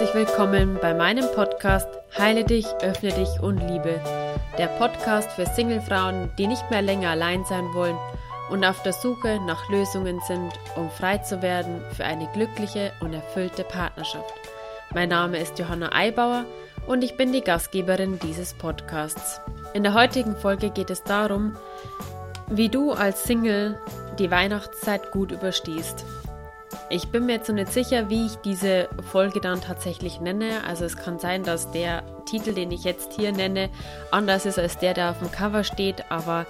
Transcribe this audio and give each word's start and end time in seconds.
herzlich 0.00 0.28
willkommen 0.28 0.78
bei 0.80 0.94
meinem 0.94 1.26
Podcast 1.34 1.86
Heile 2.16 2.42
dich, 2.42 2.64
öffne 2.80 3.12
dich 3.12 3.28
und 3.42 3.58
liebe. 3.58 4.00
Der 4.56 4.68
Podcast 4.78 5.30
für 5.32 5.44
Singlefrauen, 5.44 6.30
die 6.38 6.46
nicht 6.46 6.70
mehr 6.70 6.80
länger 6.80 7.10
allein 7.10 7.44
sein 7.44 7.66
wollen 7.74 7.98
und 8.50 8.64
auf 8.64 8.82
der 8.82 8.94
Suche 8.94 9.38
nach 9.46 9.68
Lösungen 9.68 10.18
sind, 10.26 10.54
um 10.74 10.88
frei 10.88 11.18
zu 11.18 11.42
werden 11.42 11.82
für 11.94 12.06
eine 12.06 12.26
glückliche 12.32 12.92
und 13.00 13.12
erfüllte 13.12 13.62
Partnerschaft. 13.62 14.32
Mein 14.94 15.10
Name 15.10 15.36
ist 15.36 15.58
Johanna 15.58 15.94
Eibauer 15.94 16.46
und 16.86 17.04
ich 17.04 17.18
bin 17.18 17.34
die 17.34 17.42
Gastgeberin 17.42 18.18
dieses 18.20 18.54
Podcasts. 18.54 19.42
In 19.74 19.82
der 19.82 19.92
heutigen 19.92 20.34
Folge 20.34 20.70
geht 20.70 20.88
es 20.88 21.04
darum, 21.04 21.58
wie 22.48 22.70
du 22.70 22.92
als 22.92 23.24
Single 23.24 23.78
die 24.18 24.30
Weihnachtszeit 24.30 25.10
gut 25.10 25.30
überstehst. 25.30 26.06
Ich 26.92 27.06
bin 27.06 27.26
mir 27.26 27.34
jetzt 27.34 27.48
noch 27.48 27.54
nicht 27.54 27.72
sicher, 27.72 28.10
wie 28.10 28.26
ich 28.26 28.34
diese 28.44 28.88
Folge 29.12 29.40
dann 29.40 29.60
tatsächlich 29.60 30.20
nenne. 30.20 30.64
Also 30.66 30.84
es 30.84 30.96
kann 30.96 31.20
sein, 31.20 31.44
dass 31.44 31.70
der 31.70 32.02
Titel, 32.26 32.52
den 32.52 32.72
ich 32.72 32.82
jetzt 32.82 33.12
hier 33.12 33.30
nenne, 33.30 33.70
anders 34.10 34.44
ist 34.44 34.58
als 34.58 34.76
der, 34.76 34.92
der 34.92 35.10
auf 35.10 35.20
dem 35.20 35.30
Cover 35.30 35.62
steht. 35.62 36.10
Aber 36.10 36.46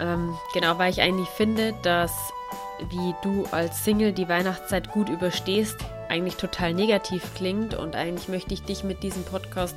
ähm, 0.00 0.34
genau, 0.52 0.78
weil 0.78 0.90
ich 0.90 1.00
eigentlich 1.00 1.28
finde, 1.28 1.74
dass 1.84 2.10
wie 2.90 3.14
du 3.22 3.44
als 3.52 3.84
Single 3.84 4.12
die 4.12 4.28
Weihnachtszeit 4.28 4.90
gut 4.90 5.08
überstehst, 5.08 5.76
eigentlich 6.08 6.34
total 6.34 6.74
negativ 6.74 7.22
klingt. 7.36 7.72
Und 7.72 7.94
eigentlich 7.94 8.26
möchte 8.26 8.52
ich 8.52 8.64
dich 8.64 8.82
mit 8.82 9.04
diesem 9.04 9.22
Podcast 9.22 9.76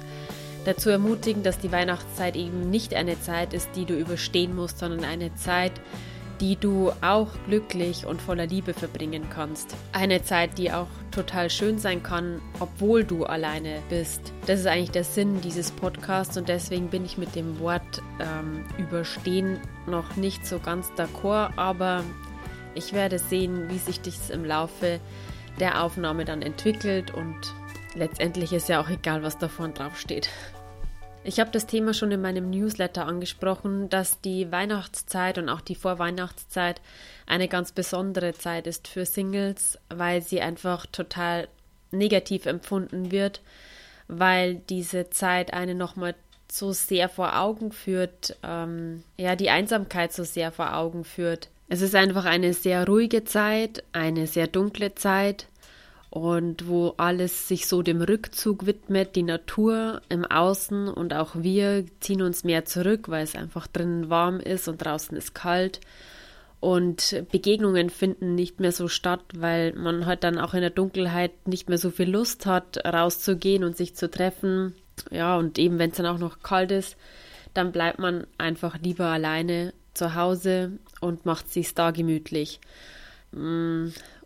dazu 0.65 0.89
ermutigen, 0.89 1.43
dass 1.43 1.59
die 1.59 1.71
Weihnachtszeit 1.71 2.35
eben 2.35 2.71
nicht 2.71 2.95
eine 2.95 3.21
Zeit 3.21 3.53
ist, 3.53 3.69
die 3.75 3.85
du 3.85 3.93
überstehen 3.93 4.55
musst, 4.55 4.79
sondern 4.79 5.05
eine 5.05 5.35
Zeit, 5.35 5.73
die 5.75 6.08
du 6.55 6.91
auch 7.01 7.27
glücklich 7.47 8.05
und 8.05 8.21
voller 8.21 8.47
Liebe 8.47 8.73
verbringen 8.73 9.27
kannst. 9.29 9.75
Eine 9.91 10.23
Zeit, 10.23 10.57
die 10.57 10.71
auch 10.71 10.87
total 11.11 11.49
schön 11.49 11.79
sein 11.79 12.01
kann, 12.01 12.41
obwohl 12.59 13.03
du 13.03 13.25
alleine 13.25 13.81
bist. 13.89 14.33
Das 14.45 14.59
ist 14.59 14.67
eigentlich 14.67 14.91
der 14.91 15.03
Sinn 15.03 15.41
dieses 15.41 15.71
Podcasts 15.71 16.37
und 16.37 16.49
deswegen 16.49 16.87
bin 16.87 17.05
ich 17.05 17.17
mit 17.17 17.35
dem 17.35 17.59
Wort 17.59 18.01
ähm, 18.19 18.65
überstehen 18.77 19.59
noch 19.85 20.15
nicht 20.15 20.45
so 20.45 20.59
ganz 20.59 20.91
d'accord, 20.97 21.51
aber 21.57 22.03
ich 22.75 22.93
werde 22.93 23.19
sehen, 23.19 23.69
wie 23.69 23.77
sich 23.77 23.99
das 24.01 24.29
im 24.29 24.45
Laufe 24.45 24.99
der 25.59 25.83
Aufnahme 25.83 26.25
dann 26.25 26.41
entwickelt 26.41 27.13
und 27.13 27.53
letztendlich 27.95 28.53
ist 28.53 28.69
ja 28.69 28.81
auch 28.81 28.89
egal, 28.89 29.23
was 29.23 29.37
davon 29.37 29.73
draufsteht. 29.73 30.29
Ich 31.23 31.39
habe 31.39 31.51
das 31.51 31.67
Thema 31.67 31.93
schon 31.93 32.11
in 32.11 32.21
meinem 32.21 32.49
Newsletter 32.49 33.05
angesprochen, 33.05 33.89
dass 33.89 34.21
die 34.21 34.51
Weihnachtszeit 34.51 35.37
und 35.37 35.49
auch 35.49 35.61
die 35.61 35.75
Vorweihnachtszeit 35.75 36.81
eine 37.25 37.47
ganz 37.47 37.71
besondere 37.71 38.33
Zeit 38.33 38.67
ist 38.67 38.87
für 38.87 39.05
Singles, 39.05 39.77
weil 39.89 40.21
sie 40.21 40.41
einfach 40.41 40.85
total 40.85 41.49
negativ 41.91 42.45
empfunden 42.45 43.11
wird, 43.11 43.41
weil 44.07 44.55
diese 44.55 45.09
Zeit 45.09 45.53
eine 45.53 45.75
nochmal 45.75 46.15
so 46.51 46.71
sehr 46.71 47.09
vor 47.09 47.37
Augen 47.37 47.71
führt, 47.71 48.37
ähm, 48.41 49.03
ja, 49.17 49.35
die 49.35 49.49
Einsamkeit 49.49 50.13
so 50.13 50.23
sehr 50.23 50.51
vor 50.51 50.75
Augen 50.75 51.03
führt. 51.03 51.49
Es 51.67 51.81
ist 51.81 51.93
einfach 51.93 52.25
eine 52.25 52.53
sehr 52.53 52.87
ruhige 52.87 53.23
Zeit, 53.23 53.83
eine 53.91 54.25
sehr 54.25 54.47
dunkle 54.47 54.95
Zeit 54.95 55.47
und 56.09 56.67
wo 56.67 56.95
alles 56.97 57.47
sich 57.47 57.67
so 57.67 57.81
dem 57.83 58.01
Rückzug 58.01 58.65
widmet, 58.65 59.15
die 59.15 59.23
Natur 59.23 60.01
im 60.09 60.25
Außen 60.25 60.87
und 60.87 61.13
auch 61.13 61.35
wir 61.35 61.85
ziehen 61.99 62.21
uns 62.21 62.43
mehr 62.43 62.65
zurück, 62.65 63.09
weil 63.09 63.23
es 63.23 63.35
einfach 63.35 63.67
drinnen 63.67 64.09
warm 64.09 64.39
ist 64.39 64.67
und 64.67 64.83
draußen 64.83 65.15
ist 65.15 65.35
kalt. 65.35 65.79
Und 66.59 67.23
Begegnungen 67.31 67.89
finden 67.89 68.35
nicht 68.35 68.59
mehr 68.59 68.73
so 68.73 68.87
statt, 68.87 69.21
weil 69.33 69.71
man 69.73 70.05
halt 70.05 70.23
dann 70.23 70.39
auch 70.39 70.53
in 70.53 70.61
der 70.61 70.71
Dunkelheit 70.71 71.47
nicht 71.47 71.69
mehr 71.69 71.77
so 71.77 71.89
viel 71.89 72.09
Lust 72.09 72.45
hat, 72.45 72.83
rauszugehen 72.85 73.63
und 73.63 73.77
sich 73.77 73.95
zu 73.95 74.09
treffen. 74.09 74.73
Ja, 75.11 75.37
und 75.37 75.57
eben 75.57 75.79
wenn 75.79 75.91
es 75.91 75.97
dann 75.97 76.07
auch 76.07 76.17
noch 76.17 76.41
kalt 76.41 76.71
ist, 76.71 76.97
dann 77.53 77.71
bleibt 77.71 77.99
man 77.99 78.27
einfach 78.37 78.77
lieber 78.79 79.05
alleine 79.05 79.73
zu 79.93 80.15
Hause 80.15 80.73
und 80.99 81.25
macht 81.25 81.49
sich's 81.49 81.75
da 81.75 81.91
gemütlich. 81.91 82.59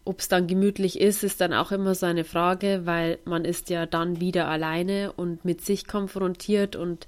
Ob 0.06 0.20
es 0.20 0.28
dann 0.28 0.48
gemütlich 0.48 1.00
ist, 1.00 1.24
ist 1.24 1.40
dann 1.40 1.54
auch 1.54 1.72
immer 1.72 1.96
so 1.96 2.06
eine 2.06 2.26
Frage, 2.26 2.82
weil 2.86 3.20
man 3.26 3.46
ist 3.46 3.70
ja 3.70 3.86
dann 3.86 4.20
wieder 4.20 4.48
alleine 4.48 5.14
und 5.14 5.46
mit 5.46 5.62
sich 5.62 5.88
konfrontiert 5.88 6.76
und 6.76 7.08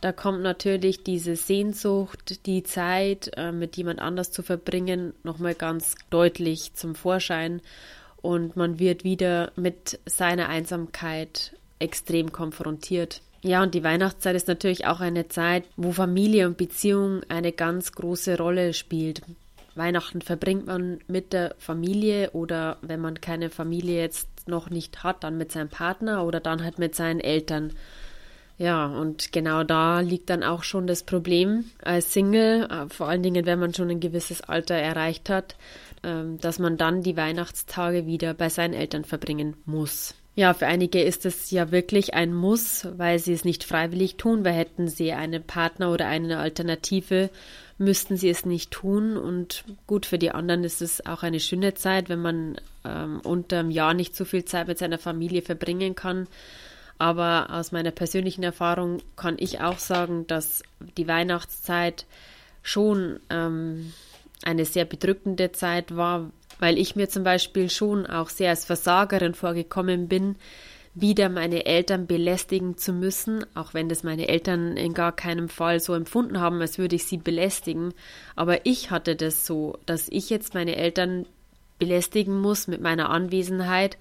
da 0.00 0.12
kommt 0.12 0.40
natürlich 0.42 1.02
diese 1.02 1.36
Sehnsucht, 1.36 2.46
die 2.46 2.62
Zeit 2.62 3.32
äh, 3.36 3.52
mit 3.52 3.76
jemand 3.76 4.00
anders 4.00 4.32
zu 4.32 4.42
verbringen, 4.42 5.12
nochmal 5.24 5.54
ganz 5.54 5.94
deutlich 6.08 6.72
zum 6.72 6.94
Vorschein 6.94 7.60
und 8.22 8.56
man 8.56 8.78
wird 8.78 9.04
wieder 9.04 9.52
mit 9.56 9.98
seiner 10.06 10.48
Einsamkeit 10.48 11.54
extrem 11.78 12.32
konfrontiert. 12.32 13.20
Ja, 13.42 13.62
und 13.62 13.74
die 13.74 13.84
Weihnachtszeit 13.84 14.36
ist 14.36 14.48
natürlich 14.48 14.86
auch 14.86 15.00
eine 15.00 15.28
Zeit, 15.28 15.64
wo 15.76 15.92
Familie 15.92 16.46
und 16.46 16.56
Beziehung 16.56 17.22
eine 17.28 17.52
ganz 17.52 17.92
große 17.92 18.36
Rolle 18.36 18.74
spielt. 18.74 19.22
Weihnachten 19.80 20.20
verbringt 20.20 20.66
man 20.66 21.00
mit 21.08 21.32
der 21.32 21.54
Familie 21.58 22.30
oder 22.32 22.76
wenn 22.82 23.00
man 23.00 23.20
keine 23.20 23.50
Familie 23.50 23.98
jetzt 24.00 24.28
noch 24.46 24.70
nicht 24.70 25.02
hat, 25.02 25.24
dann 25.24 25.38
mit 25.38 25.50
seinem 25.50 25.70
Partner 25.70 26.24
oder 26.24 26.38
dann 26.38 26.62
halt 26.62 26.78
mit 26.78 26.94
seinen 26.94 27.18
Eltern. 27.18 27.72
Ja, 28.58 28.84
und 28.86 29.32
genau 29.32 29.64
da 29.64 30.00
liegt 30.00 30.28
dann 30.28 30.42
auch 30.42 30.64
schon 30.64 30.86
das 30.86 31.02
Problem 31.02 31.64
als 31.82 32.12
Single, 32.12 32.68
äh, 32.70 32.90
vor 32.90 33.08
allen 33.08 33.22
Dingen, 33.22 33.46
wenn 33.46 33.58
man 33.58 33.72
schon 33.72 33.88
ein 33.88 34.00
gewisses 34.00 34.42
Alter 34.42 34.74
erreicht 34.74 35.30
hat, 35.30 35.56
ähm, 36.02 36.38
dass 36.38 36.58
man 36.58 36.76
dann 36.76 37.02
die 37.02 37.16
Weihnachtstage 37.16 38.04
wieder 38.04 38.34
bei 38.34 38.50
seinen 38.50 38.74
Eltern 38.74 39.04
verbringen 39.04 39.56
muss. 39.64 40.14
Ja, 40.36 40.54
für 40.54 40.66
einige 40.66 41.02
ist 41.02 41.26
es 41.26 41.50
ja 41.50 41.72
wirklich 41.72 42.14
ein 42.14 42.32
Muss, 42.32 42.86
weil 42.96 43.18
sie 43.18 43.32
es 43.32 43.44
nicht 43.44 43.64
freiwillig 43.64 44.16
tun, 44.16 44.44
weil 44.44 44.52
hätten 44.52 44.88
sie 44.88 45.12
einen 45.12 45.42
Partner 45.42 45.90
oder 45.92 46.06
eine 46.06 46.38
Alternative, 46.38 47.30
müssten 47.78 48.16
sie 48.16 48.30
es 48.30 48.46
nicht 48.46 48.70
tun. 48.70 49.16
Und 49.16 49.64
gut, 49.86 50.06
für 50.06 50.18
die 50.18 50.30
anderen 50.30 50.62
ist 50.62 50.82
es 50.82 51.04
auch 51.04 51.24
eine 51.24 51.40
schöne 51.40 51.74
Zeit, 51.74 52.08
wenn 52.08 52.22
man 52.22 52.60
ähm, 52.84 53.20
unter 53.24 53.62
dem 53.62 53.70
Jahr 53.70 53.92
nicht 53.92 54.14
so 54.14 54.24
viel 54.24 54.44
Zeit 54.44 54.68
mit 54.68 54.78
seiner 54.78 54.98
Familie 54.98 55.42
verbringen 55.42 55.96
kann. 55.96 56.28
Aber 56.96 57.48
aus 57.50 57.72
meiner 57.72 57.90
persönlichen 57.90 58.42
Erfahrung 58.42 58.98
kann 59.16 59.36
ich 59.38 59.60
auch 59.60 59.78
sagen, 59.78 60.26
dass 60.26 60.62
die 60.96 61.08
Weihnachtszeit 61.08 62.06
schon 62.62 63.18
ähm, 63.30 63.92
eine 64.44 64.64
sehr 64.64 64.84
bedrückende 64.84 65.50
Zeit 65.52 65.96
war, 65.96 66.30
weil 66.60 66.78
ich 66.78 66.94
mir 66.94 67.08
zum 67.08 67.24
Beispiel 67.24 67.68
schon 67.68 68.06
auch 68.06 68.28
sehr 68.28 68.50
als 68.50 68.64
Versagerin 68.64 69.34
vorgekommen 69.34 70.06
bin, 70.06 70.36
wieder 70.94 71.28
meine 71.28 71.66
Eltern 71.66 72.06
belästigen 72.06 72.76
zu 72.76 72.92
müssen, 72.92 73.44
auch 73.54 73.74
wenn 73.74 73.88
das 73.88 74.02
meine 74.02 74.28
Eltern 74.28 74.76
in 74.76 74.92
gar 74.92 75.12
keinem 75.12 75.48
Fall 75.48 75.80
so 75.80 75.94
empfunden 75.94 76.40
haben, 76.40 76.60
als 76.60 76.78
würde 76.78 76.96
ich 76.96 77.04
sie 77.04 77.16
belästigen. 77.16 77.94
Aber 78.36 78.66
ich 78.66 78.90
hatte 78.90 79.16
das 79.16 79.46
so, 79.46 79.78
dass 79.86 80.08
ich 80.08 80.30
jetzt 80.30 80.54
meine 80.54 80.76
Eltern 80.76 81.26
belästigen 81.78 82.38
muss 82.40 82.66
mit 82.66 82.80
meiner 82.80 83.08
Anwesenheit, 83.08 83.98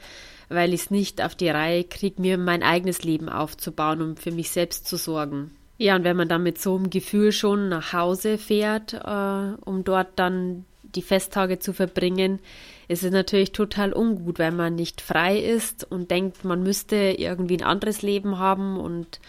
weil 0.50 0.74
ich 0.74 0.82
es 0.82 0.92
nicht 0.92 1.24
auf 1.24 1.36
die 1.36 1.50
Reihe 1.50 1.84
kriege, 1.84 2.22
mir 2.22 2.38
mein 2.38 2.64
eigenes 2.64 3.04
Leben 3.04 3.30
aufzubauen, 3.30 4.02
um 4.02 4.18
für 4.18 4.32
mich 4.32 4.50
selbst 4.50 4.88
zu 4.88 4.98
sorgen. 4.98 5.52
Ja, 5.78 5.96
und 5.96 6.04
wenn 6.04 6.18
man 6.18 6.28
dann 6.28 6.44
mit 6.44 6.60
so 6.60 6.76
einem 6.76 6.90
Gefühl 6.90 7.32
schon 7.32 7.70
nach 7.70 7.94
Hause 7.94 8.38
fährt, 8.38 8.96
äh, 8.96 9.54
um 9.64 9.84
dort 9.86 10.10
dann 10.18 10.66
die 10.96 11.02
Festtage 11.02 11.60
zu 11.60 11.74
verbringen, 11.74 12.40
ist 12.88 13.04
es 13.04 13.12
natürlich 13.12 13.52
total 13.52 13.94
ungut, 13.94 14.40
wenn 14.40 14.56
man 14.56 14.76
nicht 14.76 15.02
frei 15.02 15.38
ist 15.38 15.90
und 15.90 16.12
denkt, 16.12 16.44
man 16.44 16.64
müsste 16.64 16.96
irgendwie 16.96 17.58
ein 17.58 17.64
anderes 17.64 18.02
Leben 18.02 18.40
haben 18.40 18.80
und, 18.80 19.20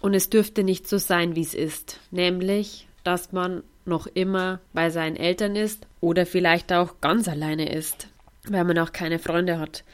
und 0.00 0.14
es 0.14 0.30
dürfte 0.30 0.64
nicht 0.64 0.88
so 0.88 0.98
sein, 0.98 1.36
wie 1.36 1.42
es 1.42 1.54
ist. 1.54 2.00
Nämlich, 2.10 2.88
dass 3.04 3.32
man 3.32 3.62
noch 3.84 4.06
immer 4.08 4.60
bei 4.72 4.90
seinen 4.90 5.16
Eltern 5.16 5.56
ist 5.56 5.86
oder 6.00 6.26
vielleicht 6.26 6.72
auch 6.72 7.00
ganz 7.00 7.28
alleine 7.28 7.72
ist, 7.72 8.08
weil 8.48 8.64
man 8.64 8.78
auch 8.78 8.92
keine 8.92 9.18
Freunde 9.18 9.58
hat, 9.58 9.84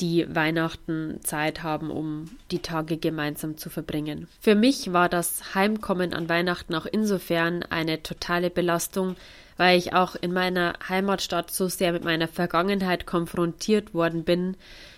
die 0.00 0.26
Weihnachten 0.34 1.20
Zeit 1.22 1.62
haben, 1.62 1.90
um 1.90 2.26
die 2.50 2.58
Tage 2.60 2.96
gemeinsam 2.96 3.56
zu 3.56 3.70
verbringen. 3.70 4.28
Für 4.40 4.54
mich 4.54 4.92
war 4.92 5.08
das 5.08 5.54
Heimkommen 5.54 6.14
an 6.14 6.28
Weihnachten 6.28 6.74
auch 6.74 6.86
insofern 6.86 7.62
eine 7.62 8.02
totale 8.02 8.50
Belastung, 8.50 9.16
weil 9.56 9.78
ich 9.78 9.92
auch 9.92 10.16
in 10.16 10.32
meiner 10.32 10.74
Heimatstadt 10.88 11.50
so 11.50 11.68
sehr 11.68 11.92
mit 11.92 12.04
meiner 12.04 12.28
Vergangenheit 12.28 13.06
konfrontiert 13.06 13.94
worden 13.94 14.24
bin, 14.24 14.56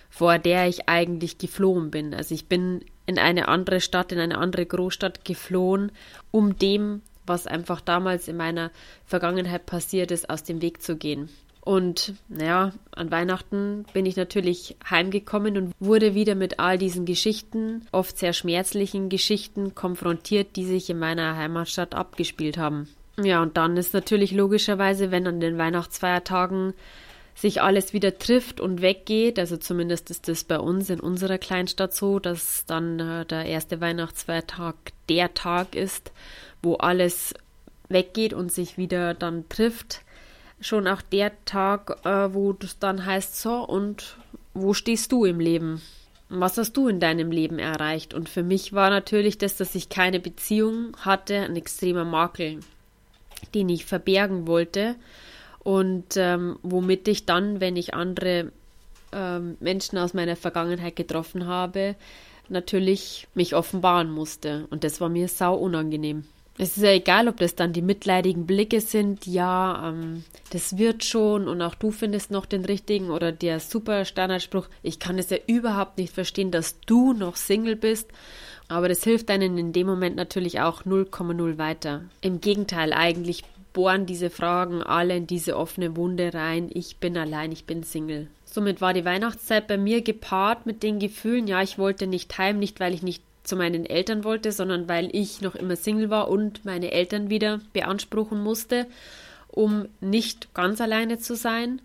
vor 0.09 0.39
der 0.39 0.67
ich 0.67 0.89
eigentlich 0.89 1.37
geflohen 1.37 1.91
bin. 1.91 2.13
Also 2.13 2.33
ich 2.33 2.47
bin 2.47 2.83
in 3.05 3.19
eine 3.19 3.47
andere 3.47 3.81
Stadt, 3.81 4.11
in 4.11 4.19
eine 4.19 4.37
andere 4.37 4.65
Großstadt 4.65 5.25
geflohen, 5.25 5.91
um 6.31 6.57
dem, 6.57 7.01
was 7.25 7.47
einfach 7.47 7.81
damals 7.81 8.27
in 8.27 8.37
meiner 8.37 8.71
Vergangenheit 9.05 9.65
passiert 9.65 10.11
ist, 10.11 10.29
aus 10.29 10.43
dem 10.43 10.61
Weg 10.61 10.81
zu 10.81 10.95
gehen. 10.95 11.29
Und 11.61 12.13
naja, 12.29 12.71
an 12.91 13.11
Weihnachten 13.11 13.85
bin 13.91 14.05
ich 14.05 14.15
natürlich 14.15 14.77
heimgekommen 14.89 15.57
und 15.57 15.73
wurde 15.81 16.15
wieder 16.15 16.33
mit 16.33 16.59
all 16.59 16.77
diesen 16.77 17.05
Geschichten, 17.05 17.85
oft 17.91 18.17
sehr 18.17 18.31
schmerzlichen 18.31 19.09
Geschichten, 19.09 19.75
konfrontiert, 19.75 20.55
die 20.55 20.63
sich 20.63 20.89
in 20.89 20.97
meiner 20.97 21.35
Heimatstadt 21.35 21.93
abgespielt 21.93 22.57
haben. 22.57 22.87
Ja, 23.19 23.41
und 23.41 23.57
dann 23.57 23.77
ist 23.77 23.93
natürlich 23.93 24.31
logischerweise, 24.31 25.09
wenn 25.09 25.25
an 25.25 25.39
den 25.39 25.57
Weihnachtsfeiertagen 25.57 26.73
sich 27.33 27.61
alles 27.61 27.93
wieder 27.93 28.17
trifft 28.17 28.59
und 28.59 28.81
weggeht. 28.81 29.39
Also 29.39 29.57
zumindest 29.57 30.09
ist 30.09 30.27
das 30.27 30.43
bei 30.43 30.59
uns 30.59 30.89
in 30.89 30.99
unserer 30.99 31.37
Kleinstadt 31.37 31.93
so, 31.93 32.19
dass 32.19 32.65
dann 32.65 32.99
äh, 32.99 33.25
der 33.25 33.45
erste 33.45 33.81
Weihnachtsfeiertag 33.81 34.75
der 35.09 35.33
Tag 35.33 35.75
ist, 35.75 36.11
wo 36.61 36.75
alles 36.75 37.33
weggeht 37.89 38.33
und 38.33 38.51
sich 38.51 38.77
wieder 38.77 39.13
dann 39.13 39.47
trifft. 39.49 40.01
Schon 40.59 40.87
auch 40.87 41.01
der 41.01 41.31
Tag, 41.45 42.05
äh, 42.05 42.33
wo 42.33 42.55
es 42.59 42.79
dann 42.79 43.05
heißt, 43.05 43.39
so 43.39 43.63
und 43.63 44.17
wo 44.53 44.73
stehst 44.73 45.11
du 45.11 45.25
im 45.25 45.39
Leben? 45.39 45.81
Was 46.29 46.57
hast 46.57 46.73
du 46.73 46.87
in 46.87 46.99
deinem 46.99 47.31
Leben 47.31 47.59
erreicht? 47.59 48.13
Und 48.13 48.29
für 48.29 48.43
mich 48.43 48.73
war 48.73 48.89
natürlich 48.89 49.37
das, 49.37 49.55
dass 49.55 49.75
ich 49.75 49.89
keine 49.89 50.19
Beziehung 50.19 50.97
hatte, 50.99 51.37
ein 51.37 51.55
extremer 51.55 52.03
Makel, 52.03 52.59
den 53.53 53.69
ich 53.69 53.85
verbergen 53.85 54.47
wollte 54.47 54.95
und 55.59 56.15
ähm, 56.15 56.57
womit 56.63 57.07
ich 57.07 57.25
dann, 57.25 57.59
wenn 57.59 57.75
ich 57.75 57.93
andere 57.93 58.51
ähm, 59.11 59.57
Menschen 59.59 59.97
aus 59.97 60.13
meiner 60.13 60.35
Vergangenheit 60.35 60.95
getroffen 60.95 61.45
habe, 61.45 61.95
natürlich 62.49 63.27
mich 63.33 63.55
offenbaren 63.55 64.09
musste. 64.09 64.67
Und 64.69 64.83
das 64.83 65.01
war 65.01 65.09
mir 65.09 65.27
sau 65.27 65.55
unangenehm. 65.55 66.25
Es 66.59 66.75
ist 66.75 66.83
ja 66.83 66.91
egal, 66.91 67.27
ob 67.27 67.37
das 67.37 67.53
dann 67.53 67.71
die 67.71 67.83
mitleidigen 67.83 68.47
Blicke 68.47 68.81
sind, 68.81 69.27
ja, 69.27 69.89
ähm, 69.89 70.23
das 70.51 70.77
wird 70.77 71.03
schon 71.03 71.47
und 71.47 71.61
auch 71.61 71.75
du 71.75 71.91
findest 71.91 72.31
noch 72.31 72.47
den 72.47 72.65
richtigen 72.65 73.11
oder 73.11 73.31
der 73.31 73.59
super 73.59 74.05
Standardspruch, 74.05 74.67
ich 74.81 74.97
kann 74.97 75.19
es 75.19 75.29
ja 75.29 75.37
überhaupt 75.45 75.99
nicht 75.99 76.11
verstehen, 76.11 76.49
dass 76.49 76.79
du 76.79 77.13
noch 77.13 77.35
Single 77.35 77.75
bist, 77.75 78.09
aber 78.69 78.89
das 78.89 79.03
hilft 79.03 79.29
einem 79.29 79.57
in 79.57 79.73
dem 79.73 79.87
Moment 79.87 80.15
natürlich 80.15 80.59
auch 80.59 80.83
0,0 80.83 81.57
weiter. 81.57 82.03
Im 82.21 82.41
Gegenteil, 82.41 82.93
eigentlich 82.93 83.43
bohren 83.73 84.05
diese 84.05 84.29
Fragen 84.29 84.81
alle 84.81 85.17
in 85.17 85.27
diese 85.27 85.55
offene 85.55 85.95
Wunde 85.95 86.33
rein. 86.33 86.69
Ich 86.73 86.97
bin 86.97 87.17
allein, 87.17 87.51
ich 87.51 87.65
bin 87.65 87.83
Single. 87.83 88.27
Somit 88.45 88.81
war 88.81 88.93
die 88.93 89.05
Weihnachtszeit 89.05 89.67
bei 89.67 89.77
mir 89.77 90.01
gepaart 90.01 90.65
mit 90.65 90.81
den 90.81 90.99
Gefühlen, 90.99 91.47
ja, 91.47 91.61
ich 91.61 91.77
wollte 91.77 92.07
nicht 92.07 92.37
heim, 92.37 92.57
nicht 92.57 92.79
weil 92.79 92.93
ich 92.93 93.03
nicht 93.03 93.21
zu 93.43 93.55
meinen 93.55 93.85
Eltern 93.85 94.23
wollte, 94.23 94.51
sondern 94.51 94.89
weil 94.89 95.09
ich 95.15 95.41
noch 95.41 95.55
immer 95.55 95.75
Single 95.75 96.09
war 96.09 96.27
und 96.27 96.65
meine 96.65 96.91
Eltern 96.91 97.29
wieder 97.29 97.61
beanspruchen 97.71 98.41
musste, 98.41 98.87
um 99.47 99.87
nicht 100.01 100.53
ganz 100.53 100.81
alleine 100.81 101.19
zu 101.19 101.35
sein. 101.35 101.81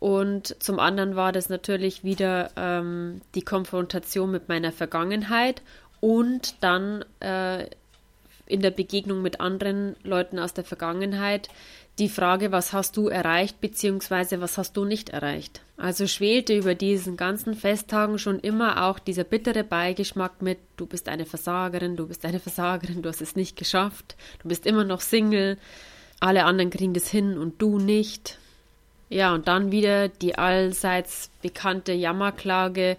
Und 0.00 0.62
zum 0.62 0.78
anderen 0.78 1.16
war 1.16 1.32
das 1.32 1.48
natürlich 1.48 2.04
wieder 2.04 2.50
ähm, 2.56 3.22
die 3.34 3.42
Konfrontation 3.42 4.30
mit 4.30 4.48
meiner 4.48 4.70
Vergangenheit 4.70 5.62
und 6.04 6.56
dann 6.60 7.02
äh, 7.20 7.64
in 8.44 8.60
der 8.60 8.72
Begegnung 8.72 9.22
mit 9.22 9.40
anderen 9.40 9.96
Leuten 10.02 10.38
aus 10.38 10.52
der 10.52 10.64
Vergangenheit 10.64 11.48
die 11.98 12.10
Frage, 12.10 12.52
was 12.52 12.74
hast 12.74 12.98
du 12.98 13.08
erreicht, 13.08 13.58
beziehungsweise 13.62 14.42
was 14.42 14.58
hast 14.58 14.76
du 14.76 14.84
nicht 14.84 15.08
erreicht. 15.08 15.62
Also 15.78 16.06
schwelte 16.06 16.54
über 16.54 16.74
diesen 16.74 17.16
ganzen 17.16 17.54
Festtagen 17.54 18.18
schon 18.18 18.38
immer 18.38 18.84
auch 18.84 18.98
dieser 18.98 19.24
bittere 19.24 19.64
Beigeschmack 19.64 20.42
mit, 20.42 20.58
du 20.76 20.84
bist 20.84 21.08
eine 21.08 21.24
Versagerin, 21.24 21.96
du 21.96 22.06
bist 22.06 22.26
eine 22.26 22.38
Versagerin, 22.38 23.00
du 23.00 23.08
hast 23.08 23.22
es 23.22 23.34
nicht 23.34 23.56
geschafft, 23.56 24.14
du 24.42 24.48
bist 24.48 24.66
immer 24.66 24.84
noch 24.84 25.00
Single, 25.00 25.56
alle 26.20 26.44
anderen 26.44 26.68
kriegen 26.68 26.92
das 26.92 27.08
hin 27.08 27.38
und 27.38 27.62
du 27.62 27.78
nicht. 27.78 28.36
Ja, 29.08 29.32
und 29.32 29.48
dann 29.48 29.72
wieder 29.72 30.08
die 30.08 30.36
allseits 30.36 31.30
bekannte 31.40 31.94
Jammerklage, 31.94 32.98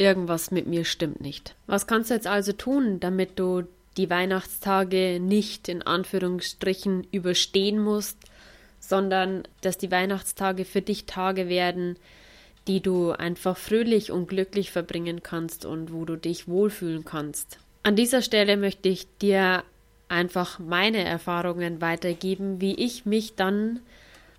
irgendwas 0.00 0.50
mit 0.50 0.66
mir 0.66 0.84
stimmt 0.84 1.20
nicht. 1.20 1.54
Was 1.66 1.86
kannst 1.86 2.10
du 2.10 2.14
jetzt 2.14 2.26
also 2.26 2.52
tun, 2.52 2.98
damit 3.00 3.38
du 3.38 3.64
die 3.96 4.08
Weihnachtstage 4.08 5.20
nicht 5.20 5.68
in 5.68 5.82
Anführungsstrichen 5.82 7.06
überstehen 7.12 7.78
musst, 7.78 8.16
sondern 8.78 9.42
dass 9.60 9.76
die 9.78 9.90
Weihnachtstage 9.90 10.64
für 10.64 10.80
dich 10.80 11.04
Tage 11.04 11.48
werden, 11.48 11.96
die 12.66 12.80
du 12.80 13.10
einfach 13.10 13.56
fröhlich 13.56 14.10
und 14.10 14.28
glücklich 14.28 14.70
verbringen 14.70 15.22
kannst 15.22 15.64
und 15.64 15.92
wo 15.92 16.04
du 16.04 16.16
dich 16.16 16.48
wohlfühlen 16.48 17.04
kannst. 17.04 17.58
An 17.82 17.96
dieser 17.96 18.22
Stelle 18.22 18.56
möchte 18.56 18.88
ich 18.88 19.06
dir 19.18 19.64
einfach 20.08 20.58
meine 20.58 21.04
Erfahrungen 21.04 21.80
weitergeben, 21.80 22.60
wie 22.60 22.74
ich 22.74 23.06
mich 23.06 23.34
dann 23.34 23.80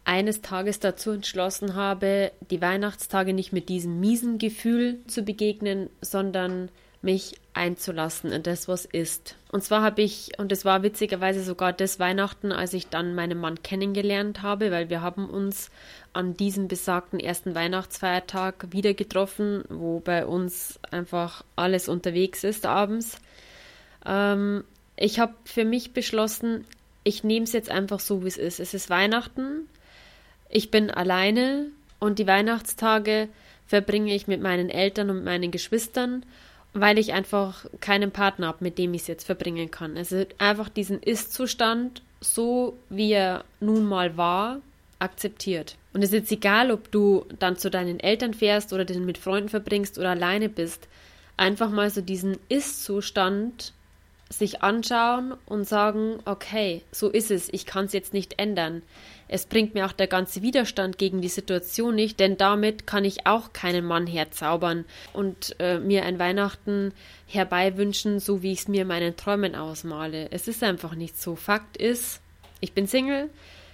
eines 0.03 0.41
Tages 0.41 0.79
dazu 0.79 1.11
entschlossen 1.11 1.75
habe, 1.75 2.31
die 2.49 2.61
Weihnachtstage 2.61 3.33
nicht 3.33 3.53
mit 3.53 3.69
diesem 3.69 3.99
miesen 3.99 4.37
Gefühl 4.37 4.99
zu 5.07 5.23
begegnen, 5.23 5.89
sondern 6.01 6.69
mich 7.01 7.35
einzulassen 7.53 8.31
in 8.31 8.43
das, 8.43 8.67
was 8.67 8.85
ist. 8.85 9.35
Und 9.51 9.63
zwar 9.63 9.81
habe 9.81 10.01
ich, 10.01 10.31
und 10.37 10.51
es 10.51 10.65
war 10.65 10.83
witzigerweise 10.83 11.43
sogar 11.43 11.73
das 11.73 11.99
Weihnachten, 11.99 12.51
als 12.51 12.73
ich 12.73 12.87
dann 12.87 13.15
meinen 13.15 13.39
Mann 13.39 13.61
kennengelernt 13.63 14.41
habe, 14.41 14.71
weil 14.71 14.89
wir 14.89 15.01
haben 15.01 15.29
uns 15.29 15.71
an 16.13 16.35
diesem 16.35 16.67
besagten 16.67 17.19
ersten 17.19 17.55
Weihnachtsfeiertag 17.55 18.67
wieder 18.71 18.93
getroffen, 18.93 19.63
wo 19.69 19.99
bei 19.99 20.25
uns 20.25 20.79
einfach 20.91 21.43
alles 21.55 21.89
unterwegs 21.89 22.43
ist 22.43 22.65
abends. 22.65 23.17
Ähm, 24.05 24.63
ich 24.95 25.19
habe 25.19 25.33
für 25.45 25.65
mich 25.65 25.93
beschlossen, 25.93 26.65
ich 27.03 27.23
nehme 27.23 27.45
es 27.45 27.53
jetzt 27.53 27.71
einfach 27.71 27.99
so, 27.99 28.23
wie 28.23 28.27
es 28.27 28.37
ist. 28.37 28.59
Es 28.59 28.73
ist 28.73 28.89
Weihnachten, 28.89 29.67
ich 30.51 30.71
bin 30.71 30.91
alleine 30.91 31.67
und 31.99 32.19
die 32.19 32.27
Weihnachtstage 32.27 33.29
verbringe 33.67 34.13
ich 34.13 34.27
mit 34.27 34.41
meinen 34.41 34.69
Eltern 34.69 35.09
und 35.09 35.23
meinen 35.23 35.51
Geschwistern 35.51 36.25
weil 36.73 36.97
ich 36.97 37.13
einfach 37.13 37.65
keinen 37.79 38.11
Partner 38.11 38.47
habe, 38.47 38.63
mit 38.63 38.77
dem 38.77 38.93
ich 38.93 39.01
es 39.01 39.07
jetzt 39.07 39.25
verbringen 39.25 39.71
kann. 39.71 39.97
Also 39.97 40.25
einfach 40.37 40.69
diesen 40.69 41.01
Ist-Zustand, 41.01 42.01
so 42.21 42.77
wie 42.89 43.11
er 43.11 43.43
nun 43.59 43.85
mal 43.85 44.15
war, 44.15 44.61
akzeptiert. 44.99 45.75
Und 45.93 46.01
es 46.01 46.09
ist 46.09 46.19
jetzt 46.19 46.31
egal, 46.31 46.71
ob 46.71 46.91
du 46.91 47.25
dann 47.39 47.57
zu 47.57 47.69
deinen 47.69 47.99
Eltern 47.99 48.33
fährst 48.33 48.71
oder 48.71 48.85
den 48.85 49.05
mit 49.05 49.17
Freunden 49.17 49.49
verbringst 49.49 49.97
oder 49.97 50.11
alleine 50.11 50.47
bist. 50.47 50.87
Einfach 51.35 51.71
mal 51.71 51.89
so 51.89 52.01
diesen 52.01 52.37
Ist-Zustand 52.47 53.73
sich 54.31 54.63
anschauen 54.63 55.33
und 55.45 55.67
sagen, 55.67 56.19
okay, 56.25 56.83
so 56.91 57.09
ist 57.09 57.31
es, 57.31 57.49
ich 57.51 57.65
kann 57.65 57.85
es 57.85 57.93
jetzt 57.93 58.13
nicht 58.13 58.39
ändern. 58.39 58.81
Es 59.27 59.45
bringt 59.45 59.73
mir 59.73 59.85
auch 59.85 59.91
der 59.91 60.07
ganze 60.07 60.41
Widerstand 60.41 60.97
gegen 60.97 61.21
die 61.21 61.29
Situation 61.29 61.95
nicht, 61.95 62.19
denn 62.19 62.37
damit 62.37 62.85
kann 62.87 63.05
ich 63.05 63.27
auch 63.27 63.53
keinen 63.53 63.85
Mann 63.85 64.07
herzaubern 64.07 64.85
und 65.13 65.55
äh, 65.59 65.79
mir 65.79 66.03
ein 66.03 66.19
Weihnachten 66.19 66.93
herbeiwünschen, 67.27 68.19
so 68.19 68.41
wie 68.41 68.51
ich 68.51 68.59
es 68.59 68.67
mir 68.67 68.85
meinen 68.85 69.15
Träumen 69.15 69.55
ausmale. 69.55 70.29
Es 70.31 70.47
ist 70.47 70.63
einfach 70.63 70.95
nicht 70.95 71.21
so. 71.21 71.35
Fakt 71.35 71.77
ist, 71.77 72.21
ich 72.59 72.73
bin 72.73 72.87
Single, 72.87 73.29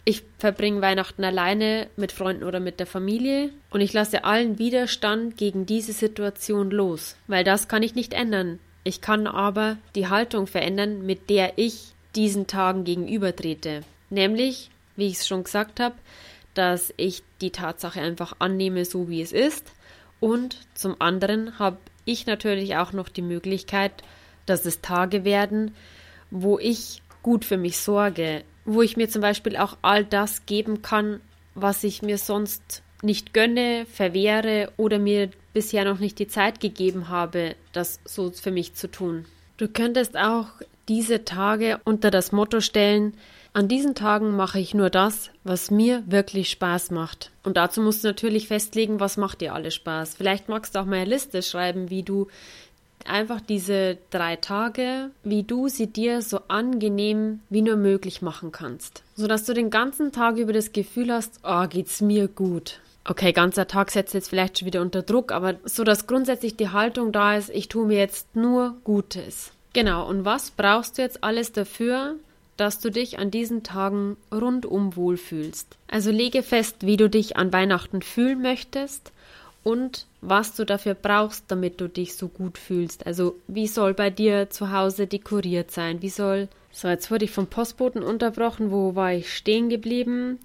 ich 0.06 0.24
verbringe 0.38 0.82
Weihnachten 0.82 1.24
alleine 1.24 1.88
mit 1.98 2.12
Freunden 2.12 2.44
oder 2.44 2.60
mit 2.60 2.80
der 2.80 2.88
Familie 2.88 3.50
und 3.72 3.82
ich 3.82 3.94
lasse 3.94 4.24
allen 4.24 4.58
Widerstand 4.60 5.38
gegen 5.38 5.66
diese 5.66 5.92
Situation 5.92 6.72
los, 6.72 7.16
weil 7.28 7.44
das 7.44 7.68
kann 7.68 7.84
ich 7.84 7.96
nicht 7.96 8.14
ändern. 8.14 8.60
Ich 8.88 9.02
kann 9.02 9.28
aber 9.28 9.76
die 9.96 10.08
Haltung 10.08 10.48
verändern, 10.48 11.06
mit 11.06 11.30
der 11.30 11.58
ich 11.58 11.94
diesen 12.16 12.48
Tagen 12.48 12.86
gegenübertrete. 12.86 13.82
Nämlich, 14.10 14.70
wie 14.96 15.08
ich 15.08 15.16
es 15.16 15.28
schon 15.28 15.44
gesagt 15.44 15.82
habe, 15.82 15.96
dass 16.54 16.94
ich 16.96 17.22
die 17.42 17.52
Tatsache 17.52 18.00
einfach 18.00 18.38
annehme, 18.40 18.86
so 18.86 19.10
wie 19.10 19.22
es 19.22 19.34
ist. 19.34 19.74
Und 20.22 20.60
zum 20.74 21.02
anderen 21.02 21.60
habe 21.60 21.80
ich 22.06 22.28
natürlich 22.28 22.78
auch 22.78 22.94
noch 22.94 23.10
die 23.10 23.22
Möglichkeit, 23.22 23.92
dass 24.46 24.66
es 24.66 24.80
Tage 24.80 25.26
werden, 25.26 25.76
wo 26.32 26.58
ich 26.58 27.02
gut 27.24 27.44
für 27.44 27.58
mich 27.58 27.80
sorge, 27.80 28.46
wo 28.64 28.82
ich 28.82 28.96
mir 28.96 29.10
zum 29.10 29.22
Beispiel 29.22 29.58
auch 29.58 29.76
all 29.82 30.06
das 30.06 30.46
geben 30.46 30.82
kann, 30.82 31.20
was 31.56 31.84
ich 31.84 32.04
mir 32.04 32.18
sonst 32.18 32.84
nicht 33.02 33.34
gönne, 33.34 33.86
verwehre 33.86 34.72
oder 34.78 34.98
mir 34.98 35.30
bisher 35.58 35.86
noch 35.86 35.98
nicht 35.98 36.20
die 36.20 36.28
Zeit 36.28 36.60
gegeben 36.60 37.10
habe, 37.10 37.56
das 37.74 38.00
so 38.06 38.30
für 38.30 38.52
mich 38.52 38.76
zu 38.76 38.92
tun. 38.92 39.26
Du 39.58 39.68
könntest 39.68 40.16
auch 40.16 40.46
diese 40.88 41.26
Tage 41.26 41.80
unter 41.84 42.12
das 42.12 42.32
Motto 42.32 42.62
stellen, 42.62 43.16
an 43.54 43.68
diesen 43.68 43.96
Tagen 43.96 44.36
mache 44.36 44.60
ich 44.60 44.76
nur 44.76 44.92
das, 44.92 45.32
was 45.44 45.72
mir 45.72 46.04
wirklich 46.06 46.52
Spaß 46.52 46.92
macht. 46.92 47.32
Und 47.42 47.58
dazu 47.58 47.82
musst 47.82 48.04
du 48.04 48.10
natürlich 48.10 48.48
festlegen, 48.48 49.00
was 49.00 49.18
macht 49.18 49.42
dir 49.42 49.56
alles 49.56 49.74
Spaß. 49.74 50.14
Vielleicht 50.14 50.48
magst 50.48 50.76
du 50.76 50.80
auch 50.80 50.86
mal 50.86 50.98
eine 50.98 51.10
Liste 51.10 51.42
schreiben, 51.42 51.90
wie 51.90 52.04
du 52.04 52.28
einfach 53.04 53.42
diese 53.42 53.98
drei 54.12 54.36
Tage, 54.36 55.10
wie 55.24 55.42
du 55.42 55.70
sie 55.70 55.88
dir 55.88 56.22
so 56.22 56.42
angenehm 56.50 57.40
wie 57.50 57.64
nur 57.64 57.78
möglich 57.78 58.22
machen 58.22 58.52
kannst. 58.52 59.02
Sodass 59.16 59.44
du 59.46 59.56
den 59.56 59.72
ganzen 59.72 60.12
Tag 60.12 60.38
über 60.38 60.54
das 60.54 60.72
Gefühl 60.72 61.12
hast, 61.12 61.40
oh, 61.44 61.66
geht's 61.68 62.00
mir 62.00 62.28
gut 62.28 62.80
okay, 63.08 63.32
ganzer 63.32 63.68
Tag 63.68 63.92
setzt 63.92 64.14
jetzt 64.14 64.30
vielleicht 64.30 64.60
schon 64.60 64.66
wieder 64.68 64.82
unter 64.82 65.02
Druck, 65.02 65.32
aber 65.32 65.56
so, 65.64 65.84
dass 65.84 66.08
grundsätzlich 66.08 66.56
die 66.56 66.70
Haltung 66.70 67.12
da 67.12 67.36
ist, 67.36 67.50
ich 67.50 67.68
tue 67.70 67.88
mir 67.88 67.98
jetzt 67.98 68.36
nur 68.36 68.78
Gutes. 68.84 69.52
Genau, 69.74 70.08
und 70.08 70.26
was 70.26 70.52
brauchst 70.52 70.98
du 70.98 71.02
jetzt 71.02 71.24
alles 71.24 71.52
dafür, 71.52 72.16
dass 72.58 72.80
du 72.80 72.90
dich 72.90 73.20
an 73.20 73.32
diesen 73.32 73.64
Tagen 73.64 74.18
rundum 74.32 74.96
wohlfühlst? 74.96 75.78
Also 75.88 76.12
lege 76.12 76.44
fest, 76.44 76.78
wie 76.86 76.98
du 76.98 77.10
dich 77.10 77.38
an 77.38 77.54
Weihnachten 77.54 78.02
fühlen 78.02 78.42
möchtest 78.42 79.12
und 79.64 80.08
was 80.22 80.56
du 80.56 80.66
dafür 80.66 80.96
brauchst, 80.96 81.46
damit 81.50 81.80
du 81.80 81.88
dich 81.88 82.16
so 82.16 82.28
gut 82.28 82.58
fühlst. 82.58 83.06
Also 83.06 83.36
wie 83.48 83.68
soll 83.68 83.94
bei 83.94 84.10
dir 84.10 84.50
zu 84.50 84.72
Hause 84.72 85.08
dekoriert 85.08 85.72
sein? 85.72 86.02
Wie 86.02 86.10
soll... 86.10 86.48
So, 86.72 86.88
jetzt 86.88 87.10
wurde 87.10 87.26
ich 87.26 87.32
vom 87.32 87.48
Postboten 87.48 88.04
unterbrochen. 88.04 88.72
Wo 88.72 88.96
war 88.96 89.14
ich 89.14 89.34
stehen 89.34 89.68
geblieben? 89.70 90.38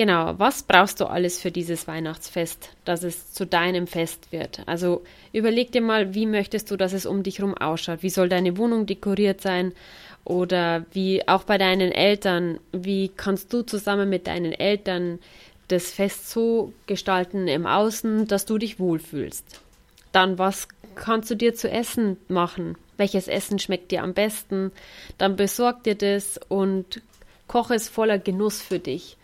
Genau, 0.00 0.32
was 0.38 0.62
brauchst 0.62 0.98
du 1.00 1.04
alles 1.04 1.42
für 1.42 1.50
dieses 1.50 1.86
Weihnachtsfest, 1.86 2.70
dass 2.86 3.02
es 3.02 3.34
zu 3.34 3.44
deinem 3.44 3.86
Fest 3.86 4.32
wird? 4.32 4.62
Also 4.64 5.02
überleg 5.34 5.72
dir 5.72 5.82
mal, 5.82 6.14
wie 6.14 6.24
möchtest 6.24 6.70
du, 6.70 6.78
dass 6.78 6.94
es 6.94 7.04
um 7.04 7.22
dich 7.22 7.40
herum 7.40 7.54
ausschaut? 7.54 8.02
Wie 8.02 8.08
soll 8.08 8.30
deine 8.30 8.56
Wohnung 8.56 8.86
dekoriert 8.86 9.42
sein? 9.42 9.74
Oder 10.24 10.86
wie 10.92 11.28
auch 11.28 11.44
bei 11.44 11.58
deinen 11.58 11.92
Eltern, 11.92 12.60
wie 12.72 13.10
kannst 13.14 13.52
du 13.52 13.60
zusammen 13.60 14.08
mit 14.08 14.26
deinen 14.26 14.54
Eltern 14.54 15.18
das 15.68 15.90
Fest 15.90 16.30
so 16.30 16.72
gestalten 16.86 17.46
im 17.46 17.66
Außen, 17.66 18.26
dass 18.26 18.46
du 18.46 18.56
dich 18.56 18.80
wohlfühlst? 18.80 19.60
Dann, 20.12 20.38
was 20.38 20.66
kannst 20.94 21.30
du 21.30 21.34
dir 21.34 21.54
zu 21.54 21.70
essen 21.70 22.16
machen? 22.26 22.78
Welches 22.96 23.28
Essen 23.28 23.58
schmeckt 23.58 23.90
dir 23.90 24.02
am 24.02 24.14
besten? 24.14 24.72
Dann 25.18 25.36
besorg 25.36 25.84
dir 25.84 25.94
das 25.94 26.40
und 26.48 27.02
koche 27.48 27.74
es 27.74 27.90
voller 27.90 28.18
Genuss 28.18 28.62
für 28.62 28.78
dich. 28.78 29.18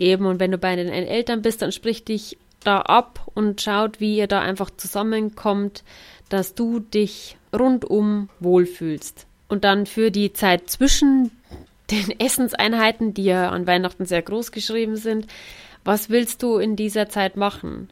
Eben, 0.00 0.24
und 0.24 0.40
wenn 0.40 0.50
du 0.50 0.58
bei 0.58 0.74
deinen 0.76 0.88
Eltern 0.88 1.42
bist, 1.42 1.60
dann 1.60 1.72
sprich 1.72 2.04
dich 2.04 2.38
da 2.64 2.80
ab 2.80 3.28
und 3.34 3.60
schaut, 3.60 4.00
wie 4.00 4.16
ihr 4.16 4.26
da 4.26 4.40
einfach 4.40 4.70
zusammenkommt, 4.70 5.84
dass 6.30 6.54
du 6.54 6.80
dich 6.80 7.36
rundum 7.52 8.30
wohlfühlst. 8.40 9.26
Und 9.48 9.64
dann 9.64 9.84
für 9.84 10.10
die 10.10 10.32
Zeit 10.32 10.70
zwischen 10.70 11.30
den 11.90 12.10
Essenseinheiten, 12.18 13.12
die 13.12 13.24
ja 13.24 13.50
an 13.50 13.66
Weihnachten 13.66 14.06
sehr 14.06 14.22
groß 14.22 14.52
geschrieben 14.52 14.96
sind, 14.96 15.26
was 15.84 16.08
willst 16.08 16.42
du 16.42 16.56
in 16.56 16.76
dieser 16.76 17.08
Zeit 17.08 17.36
machen? 17.36 17.90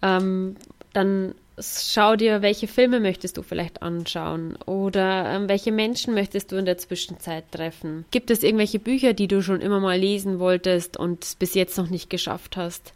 Ähm, 0.00 0.56
dann 0.94 1.34
schau 1.58 2.16
dir, 2.16 2.42
welche 2.42 2.66
Filme 2.66 3.00
möchtest 3.00 3.36
du 3.36 3.42
vielleicht 3.42 3.82
anschauen 3.82 4.56
oder 4.66 5.26
ähm, 5.26 5.48
welche 5.48 5.72
Menschen 5.72 6.14
möchtest 6.14 6.52
du 6.52 6.56
in 6.56 6.64
der 6.64 6.78
Zwischenzeit 6.78 7.50
treffen. 7.50 8.04
Gibt 8.10 8.30
es 8.30 8.42
irgendwelche 8.42 8.78
Bücher, 8.78 9.12
die 9.12 9.28
du 9.28 9.42
schon 9.42 9.60
immer 9.60 9.80
mal 9.80 9.98
lesen 9.98 10.38
wolltest 10.38 10.96
und 10.96 11.36
bis 11.38 11.54
jetzt 11.54 11.76
noch 11.78 11.90
nicht 11.90 12.10
geschafft 12.10 12.56
hast? 12.56 12.92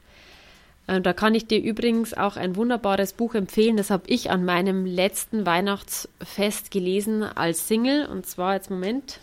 Äh, 0.86 1.00
da 1.00 1.12
kann 1.12 1.34
ich 1.34 1.46
dir 1.46 1.62
übrigens 1.62 2.14
auch 2.14 2.36
ein 2.36 2.56
wunderbares 2.56 3.12
Buch 3.12 3.34
empfehlen. 3.34 3.76
Das 3.76 3.90
habe 3.90 4.04
ich 4.06 4.30
an 4.30 4.44
meinem 4.44 4.86
letzten 4.86 5.46
Weihnachtsfest 5.46 6.70
gelesen 6.70 7.22
als 7.22 7.68
Single. 7.68 8.06
Und 8.06 8.26
zwar 8.26 8.54
jetzt 8.54 8.70
Moment. 8.70 9.20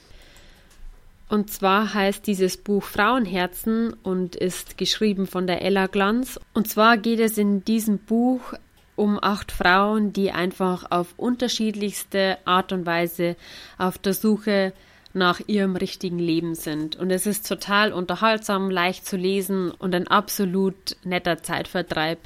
Und 1.30 1.52
zwar 1.52 1.94
heißt 1.94 2.28
dieses 2.28 2.58
Buch 2.58 2.84
Frauenherzen 2.84 3.94
und 4.04 4.36
ist 4.36 4.78
geschrieben 4.78 5.26
von 5.26 5.48
der 5.48 5.64
Ella 5.64 5.88
Glanz. 5.88 6.40
Und 6.54 6.68
zwar 6.68 6.98
geht 6.98 7.20
es 7.20 7.38
in 7.38 7.66
diesem 7.66 7.98
Buch 7.98 8.54
um 8.96 9.20
acht 9.22 9.52
Frauen, 9.52 10.14
die 10.14 10.32
einfach 10.32 10.92
auf 10.92 11.14
unterschiedlichste 11.18 12.38
Art 12.46 12.72
und 12.72 12.86
Weise 12.86 13.36
auf 13.78 13.98
der 13.98 14.14
Suche 14.14 14.74
nach 15.14 15.40
ihrem 15.48 15.76
richtigen 15.76 16.20
Leben 16.20 16.56
sind. 16.56 16.96
Und 16.96 17.12
es 17.12 17.26
ist 17.26 17.48
total 17.48 17.94
unterhaltsam, 17.94 18.70
leicht 18.70 19.06
zu 19.06 19.16
lesen 19.16 19.72
und 19.72 19.94
ein 19.94 20.08
absolut 20.08 20.98
netter 21.04 21.42
Zeitvertreib 21.42 22.20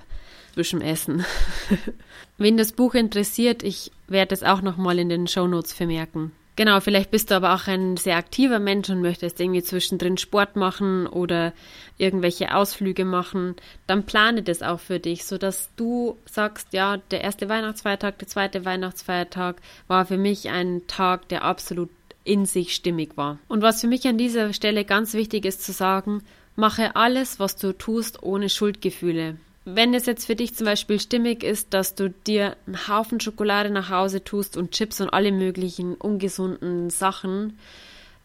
zwischen 0.53 0.81
Essen. 0.81 1.25
Wen 2.37 2.57
das 2.57 2.71
Buch 2.71 2.95
interessiert, 2.95 3.63
ich 3.63 3.91
werde 4.07 4.33
es 4.33 4.43
auch 4.43 4.61
nochmal 4.61 4.99
in 4.99 5.09
den 5.09 5.27
Shownotes 5.27 5.73
vermerken. 5.73 6.31
Genau, 6.57 6.79
vielleicht 6.79 7.11
bist 7.11 7.29
du 7.29 7.35
aber 7.35 7.53
auch 7.53 7.67
ein 7.67 7.97
sehr 7.97 8.17
aktiver 8.17 8.57
Mensch 8.57 8.89
und 8.89 8.99
möchtest 8.99 9.39
irgendwie 9.39 9.61
zwischendrin 9.61 10.17
Sport 10.17 10.55
machen 10.55 11.05
oder 11.05 11.53
irgendwelche 11.99 12.55
Ausflüge 12.55 13.05
machen, 13.05 13.55
dann 13.85 14.07
plane 14.07 14.41
das 14.41 14.63
auch 14.63 14.79
für 14.79 14.99
dich, 14.99 15.25
sodass 15.25 15.69
du 15.75 16.17
sagst, 16.25 16.73
ja, 16.73 16.97
der 17.11 17.21
erste 17.21 17.47
Weihnachtsfeiertag, 17.47 18.17
der 18.17 18.27
zweite 18.27 18.65
Weihnachtsfeiertag 18.65 19.57
war 19.87 20.07
für 20.07 20.17
mich 20.17 20.49
ein 20.49 20.81
Tag, 20.87 21.29
der 21.29 21.43
absolut 21.43 21.91
in 22.23 22.47
sich 22.47 22.73
stimmig 22.73 23.15
war. 23.17 23.37
Und 23.47 23.61
was 23.61 23.81
für 23.81 23.87
mich 23.87 24.07
an 24.07 24.17
dieser 24.17 24.51
Stelle 24.51 24.83
ganz 24.83 25.13
wichtig 25.13 25.45
ist 25.45 25.63
zu 25.63 25.71
sagen, 25.73 26.23
mache 26.55 26.95
alles, 26.95 27.39
was 27.39 27.55
du 27.55 27.71
tust, 27.71 28.23
ohne 28.23 28.49
Schuldgefühle 28.49 29.37
wenn 29.69 29.93
es 29.93 30.05
jetzt 30.05 30.25
für 30.27 30.35
dich 30.35 30.55
zum 30.55 30.65
Beispiel 30.65 30.97
stimmig 30.97 31.43
ist, 31.43 31.73
dass 31.73 31.93
du 31.93 32.09
dir 32.09 32.55
einen 32.65 32.87
Haufen 32.87 33.19
Schokolade 33.19 33.69
nach 33.69 33.89
Hause 33.89 34.23
tust 34.23 34.55
und 34.55 34.71
Chips 34.71 35.01
und 35.01 35.09
alle 35.09 35.33
möglichen 35.33 35.95
ungesunden 35.95 36.89
Sachen, 36.89 37.59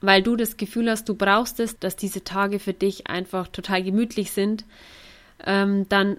weil 0.01 0.23
du 0.23 0.37
das 0.37 0.57
Gefühl 0.57 0.89
hast, 0.89 1.09
du 1.09 1.17
brauchst 1.17 1.59
es, 1.59 1.81
dass 1.81 1.97
diese 1.97 2.23
Tage 2.23 2.61
für 2.61 2.73
dich 2.73 3.09
einfach 3.09 3.49
total 3.49 3.83
gemütlich 3.83 4.31
sind, 4.31 4.65
ähm, 5.45 5.89
dann 5.89 6.19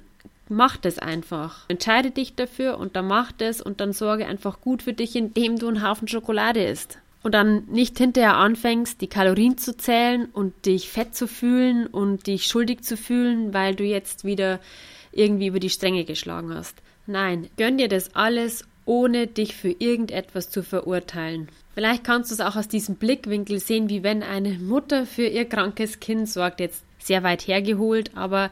mach 0.50 0.76
das 0.76 1.00
einfach. 1.00 1.70
Entscheide 1.70 2.12
dich 2.12 2.36
dafür 2.36 2.78
und 2.78 2.98
dann 2.98 3.08
mach 3.08 3.32
das 3.32 3.62
und 3.62 3.80
dann 3.80 3.94
sorge 3.94 4.26
einfach 4.26 4.60
gut 4.60 4.84
für 4.84 4.94
dich, 4.94 5.16
indem 5.16 5.58
du 5.58 5.70
einen 5.70 5.88
Haufen 5.88 6.10
Schokolade 6.10 6.66
isst. 6.66 6.98
Und 7.22 7.34
dann 7.34 7.64
nicht 7.68 7.98
hinterher 7.98 8.36
anfängst, 8.36 9.00
die 9.00 9.08
Kalorien 9.08 9.58
zu 9.58 9.78
zählen 9.78 10.28
und 10.34 10.66
dich 10.66 10.90
fett 10.90 11.16
zu 11.16 11.30
fühlen 11.30 11.88
und 11.88 12.28
dich 12.28 12.48
schuldig 12.48 12.82
zu 12.82 12.98
fühlen, 12.98 13.54
weil 13.54 13.74
du 13.74 13.86
jetzt 13.86 14.26
wieder 14.26 14.60
irgendwie 15.16 15.48
über 15.48 15.60
die 15.60 15.70
Stränge 15.70 16.06
geschlagen 16.06 16.54
hast. 16.54 16.82
Nein, 17.06 17.50
gönn 17.58 17.78
dir 17.78 17.88
das 17.88 18.16
alles, 18.16 18.66
ohne 18.86 19.28
dich 19.28 19.56
für 19.56 19.72
irgendetwas 19.72 20.50
zu 20.50 20.64
verurteilen. 20.64 21.48
Vielleicht 21.74 22.04
kannst 22.04 22.32
du 22.32 22.36
es 22.36 22.42
auch 22.42 22.56
aus 22.56 22.68
diesem 22.68 22.96
Blickwinkel 22.96 23.60
sehen, 23.60 23.90
wie 23.90 24.04
wenn 24.04 24.24
eine 24.24 24.54
Mutter 24.60 25.06
für 25.06 25.26
ihr 25.26 25.46
krankes 25.46 26.00
Kind 26.00 26.30
sorgt, 26.30 26.60
jetzt 26.60 26.84
sehr 27.00 27.24
weit 27.24 27.48
hergeholt, 27.48 28.12
aber 28.16 28.52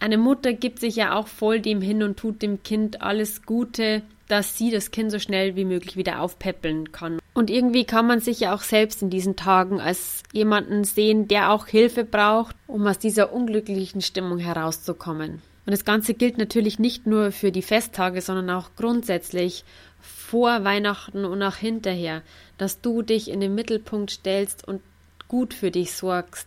eine 0.00 0.18
Mutter 0.18 0.52
gibt 0.52 0.80
sich 0.80 0.96
ja 0.96 1.14
auch 1.14 1.26
voll 1.26 1.60
dem 1.60 1.80
hin 1.80 2.02
und 2.02 2.18
tut 2.18 2.42
dem 2.42 2.62
Kind 2.62 3.02
alles 3.02 3.42
Gute, 3.46 4.02
dass 4.28 4.58
sie 4.58 4.70
das 4.70 4.90
Kind 4.90 5.10
so 5.10 5.18
schnell 5.18 5.56
wie 5.56 5.64
möglich 5.64 5.96
wieder 5.96 6.20
aufpäppeln 6.20 6.92
kann. 6.92 7.18
Und 7.32 7.50
irgendwie 7.50 7.84
kann 7.84 8.06
man 8.06 8.20
sich 8.20 8.40
ja 8.40 8.54
auch 8.54 8.62
selbst 8.62 9.02
in 9.02 9.10
diesen 9.10 9.36
Tagen 9.36 9.80
als 9.80 10.22
jemanden 10.32 10.84
sehen, 10.84 11.28
der 11.28 11.52
auch 11.52 11.66
Hilfe 11.66 12.04
braucht, 12.04 12.56
um 12.66 12.86
aus 12.86 12.98
dieser 12.98 13.32
unglücklichen 13.32 14.00
Stimmung 14.00 14.38
herauszukommen. 14.38 15.42
Und 15.66 15.72
das 15.72 15.84
Ganze 15.84 16.14
gilt 16.14 16.38
natürlich 16.38 16.78
nicht 16.78 17.06
nur 17.06 17.32
für 17.32 17.50
die 17.50 17.62
Festtage, 17.62 18.20
sondern 18.20 18.50
auch 18.50 18.70
grundsätzlich 18.76 19.64
vor 20.00 20.62
Weihnachten 20.64 21.24
und 21.24 21.42
auch 21.42 21.56
hinterher, 21.56 22.22
dass 22.56 22.80
du 22.80 23.02
dich 23.02 23.28
in 23.28 23.40
den 23.40 23.54
Mittelpunkt 23.54 24.12
stellst 24.12 24.66
und 24.66 24.80
gut 25.26 25.52
für 25.52 25.72
dich 25.72 25.92
sorgst. 25.92 26.46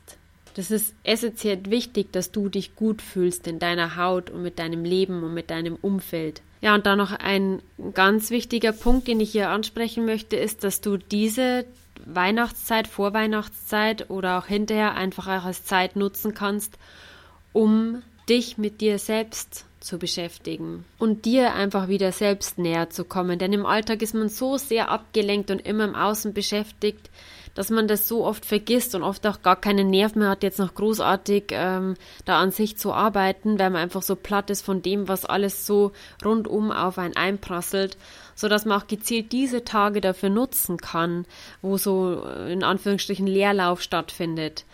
Das 0.56 0.72
ist 0.72 0.96
essentiell 1.04 1.60
wichtig, 1.66 2.12
dass 2.12 2.32
du 2.32 2.50
dich 2.50 2.76
gut 2.76 3.02
fühlst 3.02 3.46
in 3.48 3.60
deiner 3.60 3.98
Haut 3.98 4.30
und 4.30 4.42
mit 4.42 4.58
deinem 4.58 4.84
Leben 4.84 5.24
und 5.24 5.34
mit 5.34 5.50
deinem 5.50 5.76
Umfeld. 5.76 6.42
Ja, 6.62 6.76
und 6.76 6.86
dann 6.86 6.98
noch 6.98 7.12
ein 7.12 7.62
ganz 7.94 8.32
wichtiger 8.32 8.72
Punkt, 8.72 9.08
den 9.08 9.20
ich 9.20 9.32
hier 9.32 9.50
ansprechen 9.50 10.06
möchte, 10.06 10.36
ist, 10.36 10.64
dass 10.64 10.82
du 10.82 10.98
diese 10.98 11.66
Weihnachtszeit, 12.06 12.88
Vorweihnachtszeit 12.88 14.10
oder 14.10 14.38
auch 14.38 14.48
hinterher 14.48 14.96
einfach 14.96 15.28
auch 15.28 15.46
als 15.46 15.66
Zeit 15.66 15.96
nutzen 15.96 16.34
kannst, 16.34 16.78
um 17.54 18.02
dich 18.30 18.58
mit 18.58 18.82
dir 18.82 19.00
selbst 19.00 19.66
zu 19.80 19.98
beschäftigen 19.98 20.86
und 20.98 21.26
dir 21.26 21.54
einfach 21.54 21.88
wieder 21.88 22.12
selbst 22.12 22.58
näher 22.58 22.90
zu 22.90 23.06
kommen. 23.06 23.40
Denn 23.40 23.54
im 23.54 23.66
Alltag 23.66 24.02
ist 24.02 24.14
man 24.14 24.30
so 24.30 24.58
sehr 24.58 24.90
abgelenkt 24.90 25.52
und 25.52 25.66
immer 25.66 25.86
im 25.86 25.96
Außen 25.96 26.34
beschäftigt, 26.34 27.10
dass 27.56 27.70
man 27.70 27.88
das 27.88 28.08
so 28.08 28.26
oft 28.26 28.46
vergisst 28.46 28.94
und 28.96 29.04
oft 29.04 29.26
auch 29.26 29.42
gar 29.42 29.56
keine 29.56 29.84
Nerven 29.84 30.20
mehr 30.20 30.30
hat, 30.30 30.44
jetzt 30.44 30.60
noch 30.60 30.76
großartig 30.76 31.46
ähm, 31.52 31.96
da 32.26 32.40
an 32.40 32.52
sich 32.52 32.78
zu 32.78 32.94
arbeiten, 32.94 33.58
weil 33.58 33.70
man 33.70 33.82
einfach 33.82 34.02
so 34.02 34.16
platt 34.16 34.50
ist 34.50 34.62
von 34.62 34.82
dem, 34.82 35.08
was 35.08 35.26
alles 35.26 35.66
so 35.66 35.92
rundum 36.24 36.72
auf 36.72 36.98
einen 36.98 37.16
einprasselt, 37.16 37.98
so 38.36 38.48
dass 38.48 38.66
man 38.66 38.80
auch 38.80 38.88
gezielt 38.88 39.32
diese 39.32 39.64
Tage 39.64 40.00
dafür 40.00 40.30
nutzen 40.30 40.78
kann, 40.78 41.26
wo 41.62 41.78
so 41.78 42.24
äh, 42.24 42.54
in 42.54 42.64
Anführungsstrichen 42.64 43.28
Leerlauf 43.28 43.82
stattfindet. 43.82 44.66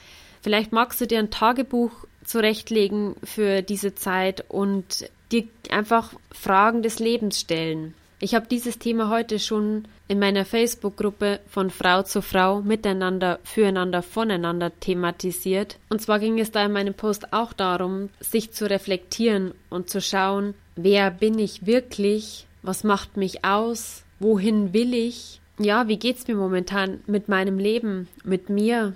Vielleicht 0.42 0.72
magst 0.72 1.02
du 1.02 1.08
dir 1.08 1.20
ein 1.20 1.32
Tagebuch 1.32 1.92
zurechtlegen 2.26 3.16
für 3.24 3.62
diese 3.62 3.96
Zeit 3.96 4.44
und 4.50 5.10
dir 5.32 5.46
einfach 5.70 6.14
Fragen 6.32 6.84
des 6.84 7.00
Lebens 7.00 7.40
stellen. 7.40 7.94
Ich 8.20 8.34
habe 8.34 8.48
dieses 8.48 8.80
Thema 8.80 9.10
heute 9.10 9.40
schon 9.40 9.88
in 10.08 10.20
meiner 10.20 10.46
Facebook-Gruppe 10.46 11.42
von 11.50 11.70
Frau 11.70 12.04
zu 12.04 12.22
Frau 12.22 12.62
miteinander, 12.62 13.40
füreinander, 13.44 14.02
voneinander 14.02 14.72
thematisiert. 14.80 15.78
Und 15.90 16.02
zwar 16.02 16.20
ging 16.20 16.40
es 16.40 16.52
da 16.52 16.66
in 16.66 16.72
meinem 16.72 16.94
Post 16.94 17.34
auch 17.34 17.54
darum, 17.54 18.10
sich 18.20 18.52
zu 18.52 18.70
reflektieren 18.70 19.54
und 19.70 19.90
zu 19.90 20.02
schauen, 20.02 20.54
wer 20.76 21.12
bin 21.12 21.40
ich 21.40 21.66
wirklich, 21.66 22.48
was 22.62 22.84
macht 22.84 23.18
mich 23.18 23.44
aus, 23.44 24.04
wohin 24.20 24.74
will 24.74 24.94
ich, 24.94 25.42
ja, 25.60 25.88
wie 25.88 25.98
geht's 25.98 26.28
mir 26.28 26.36
momentan 26.36 27.02
mit 27.08 27.28
meinem 27.28 27.60
Leben, 27.60 28.08
mit 28.24 28.50
mir, 28.50 28.94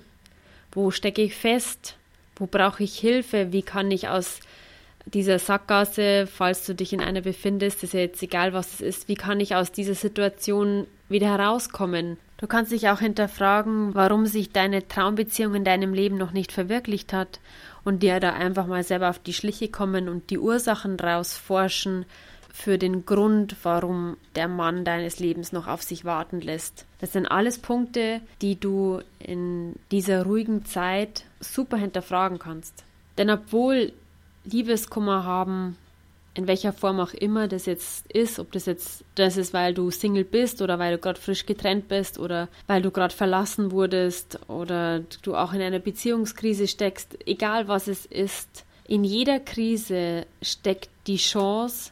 wo 0.72 0.90
stecke 0.90 1.22
ich 1.22 1.34
fest, 1.34 1.96
wo 2.40 2.46
brauche 2.46 2.82
ich 2.82 2.98
Hilfe? 2.98 3.52
Wie 3.52 3.62
kann 3.62 3.90
ich 3.92 4.08
aus 4.08 4.40
dieser 5.06 5.38
Sackgasse, 5.38 6.26
falls 6.26 6.66
du 6.66 6.74
dich 6.74 6.92
in 6.92 7.00
einer 7.00 7.20
befindest, 7.20 7.82
ist 7.84 7.94
ja 7.94 8.00
jetzt 8.00 8.22
egal, 8.22 8.52
was 8.52 8.74
es 8.74 8.80
ist, 8.80 9.08
wie 9.08 9.14
kann 9.14 9.40
ich 9.40 9.54
aus 9.54 9.72
dieser 9.72 9.94
Situation 9.94 10.86
wieder 11.08 11.28
herauskommen? 11.28 12.16
Du 12.38 12.46
kannst 12.46 12.72
dich 12.72 12.88
auch 12.88 13.00
hinterfragen, 13.00 13.94
warum 13.94 14.26
sich 14.26 14.50
deine 14.50 14.88
Traumbeziehung 14.88 15.54
in 15.54 15.64
deinem 15.64 15.92
Leben 15.92 16.16
noch 16.16 16.32
nicht 16.32 16.52
verwirklicht 16.52 17.12
hat 17.12 17.40
und 17.84 18.02
dir 18.02 18.20
da 18.20 18.32
einfach 18.32 18.66
mal 18.66 18.82
selber 18.82 19.10
auf 19.10 19.18
die 19.18 19.34
Schliche 19.34 19.68
kommen 19.68 20.08
und 20.08 20.30
die 20.30 20.38
Ursachen 20.38 20.98
rausforschen 20.98 22.06
für 22.52 22.78
den 22.78 23.04
Grund, 23.04 23.56
warum 23.62 24.16
der 24.36 24.48
Mann 24.48 24.84
deines 24.84 25.18
Lebens 25.18 25.52
noch 25.52 25.66
auf 25.66 25.82
sich 25.82 26.04
warten 26.04 26.40
lässt. 26.40 26.86
Das 26.98 27.12
sind 27.12 27.26
alles 27.26 27.58
Punkte, 27.58 28.20
die 28.42 28.58
du 28.58 29.00
in 29.18 29.74
dieser 29.90 30.24
ruhigen 30.24 30.64
Zeit 30.64 31.24
super 31.40 31.76
hinterfragen 31.76 32.38
kannst. 32.38 32.84
Denn 33.18 33.30
obwohl 33.30 33.92
Liebeskummer 34.44 35.24
haben, 35.24 35.76
in 36.34 36.46
welcher 36.46 36.72
Form 36.72 37.00
auch 37.00 37.12
immer 37.12 37.48
das 37.48 37.66
jetzt 37.66 38.10
ist, 38.12 38.38
ob 38.38 38.52
das 38.52 38.66
jetzt 38.66 39.04
das 39.16 39.36
ist, 39.36 39.52
weil 39.52 39.74
du 39.74 39.90
Single 39.90 40.24
bist 40.24 40.62
oder 40.62 40.78
weil 40.78 40.94
du 40.94 40.98
gerade 40.98 41.20
frisch 41.20 41.44
getrennt 41.44 41.88
bist 41.88 42.18
oder 42.18 42.48
weil 42.66 42.82
du 42.82 42.90
gerade 42.90 43.14
verlassen 43.14 43.72
wurdest 43.72 44.38
oder 44.48 45.00
du 45.22 45.34
auch 45.34 45.52
in 45.52 45.60
einer 45.60 45.80
Beziehungskrise 45.80 46.68
steckst, 46.68 47.18
egal 47.26 47.68
was 47.68 47.88
es 47.88 48.06
ist, 48.06 48.64
in 48.86 49.04
jeder 49.04 49.40
Krise 49.40 50.26
steckt 50.42 50.90
die 51.06 51.16
Chance, 51.16 51.90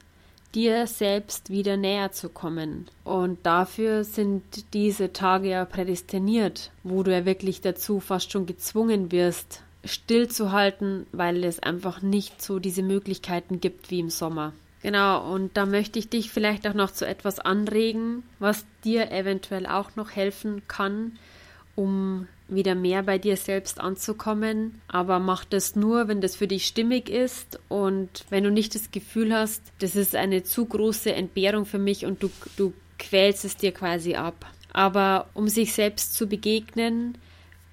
dir 0.54 0.86
selbst 0.86 1.50
wieder 1.50 1.76
näher 1.76 2.12
zu 2.12 2.28
kommen. 2.28 2.86
Und 3.04 3.44
dafür 3.44 4.04
sind 4.04 4.42
diese 4.72 5.12
Tage 5.12 5.48
ja 5.48 5.64
prädestiniert, 5.64 6.70
wo 6.82 7.02
du 7.02 7.12
ja 7.12 7.24
wirklich 7.24 7.60
dazu 7.60 8.00
fast 8.00 8.32
schon 8.32 8.46
gezwungen 8.46 9.12
wirst, 9.12 9.62
stillzuhalten, 9.84 11.06
weil 11.12 11.44
es 11.44 11.60
einfach 11.60 12.02
nicht 12.02 12.42
so 12.42 12.58
diese 12.58 12.82
Möglichkeiten 12.82 13.60
gibt 13.60 13.90
wie 13.90 14.00
im 14.00 14.10
Sommer. 14.10 14.52
Genau, 14.82 15.32
und 15.32 15.56
da 15.56 15.66
möchte 15.66 15.98
ich 15.98 16.08
dich 16.08 16.30
vielleicht 16.30 16.66
auch 16.66 16.74
noch 16.74 16.92
zu 16.92 17.06
etwas 17.06 17.40
anregen, 17.40 18.22
was 18.38 18.64
dir 18.84 19.10
eventuell 19.10 19.66
auch 19.66 19.96
noch 19.96 20.12
helfen 20.12 20.62
kann, 20.68 21.18
um 21.74 22.28
wieder 22.48 22.74
mehr 22.74 23.02
bei 23.02 23.18
dir 23.18 23.36
selbst 23.36 23.80
anzukommen. 23.80 24.80
Aber 24.88 25.18
mach 25.18 25.44
das 25.44 25.76
nur, 25.76 26.08
wenn 26.08 26.20
das 26.20 26.36
für 26.36 26.48
dich 26.48 26.66
stimmig 26.66 27.08
ist 27.08 27.60
und 27.68 28.24
wenn 28.30 28.44
du 28.44 28.50
nicht 28.50 28.74
das 28.74 28.90
Gefühl 28.90 29.34
hast, 29.34 29.62
das 29.78 29.96
ist 29.96 30.16
eine 30.16 30.42
zu 30.42 30.64
große 30.64 31.12
Entbehrung 31.12 31.66
für 31.66 31.78
mich 31.78 32.06
und 32.06 32.22
du, 32.22 32.30
du 32.56 32.72
quälst 32.98 33.44
es 33.44 33.56
dir 33.56 33.72
quasi 33.72 34.14
ab. 34.14 34.46
Aber 34.72 35.28
um 35.34 35.48
sich 35.48 35.72
selbst 35.72 36.14
zu 36.14 36.26
begegnen, 36.26 37.18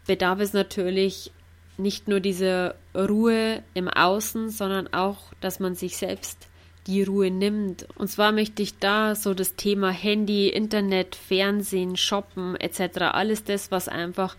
bedarf 0.05 0.39
es 0.39 0.53
natürlich 0.53 1.32
nicht 1.77 2.08
nur 2.08 2.20
diese 2.20 2.75
Ruhe 2.94 3.63
im 3.74 3.89
Außen, 3.89 4.50
sondern 4.50 4.94
auch, 4.94 5.34
dass 5.41 5.60
man 5.60 5.75
sich 5.75 5.98
selbst 5.98 6.48
die 6.87 7.03
Ruhe 7.03 7.31
nimmt. 7.31 7.87
Und 7.95 8.09
zwar 8.09 8.31
möchte 8.31 8.61
ich 8.61 8.77
da 8.77 9.15
so 9.15 9.33
das 9.33 9.55
Thema 9.55 9.89
Handy, 9.89 10.49
Internet, 10.49 11.15
Fernsehen, 11.15 11.97
Shoppen 11.97 12.55
etc. 12.55 13.01
alles 13.13 13.43
das, 13.43 13.71
was 13.71 13.87
einfach 13.87 14.35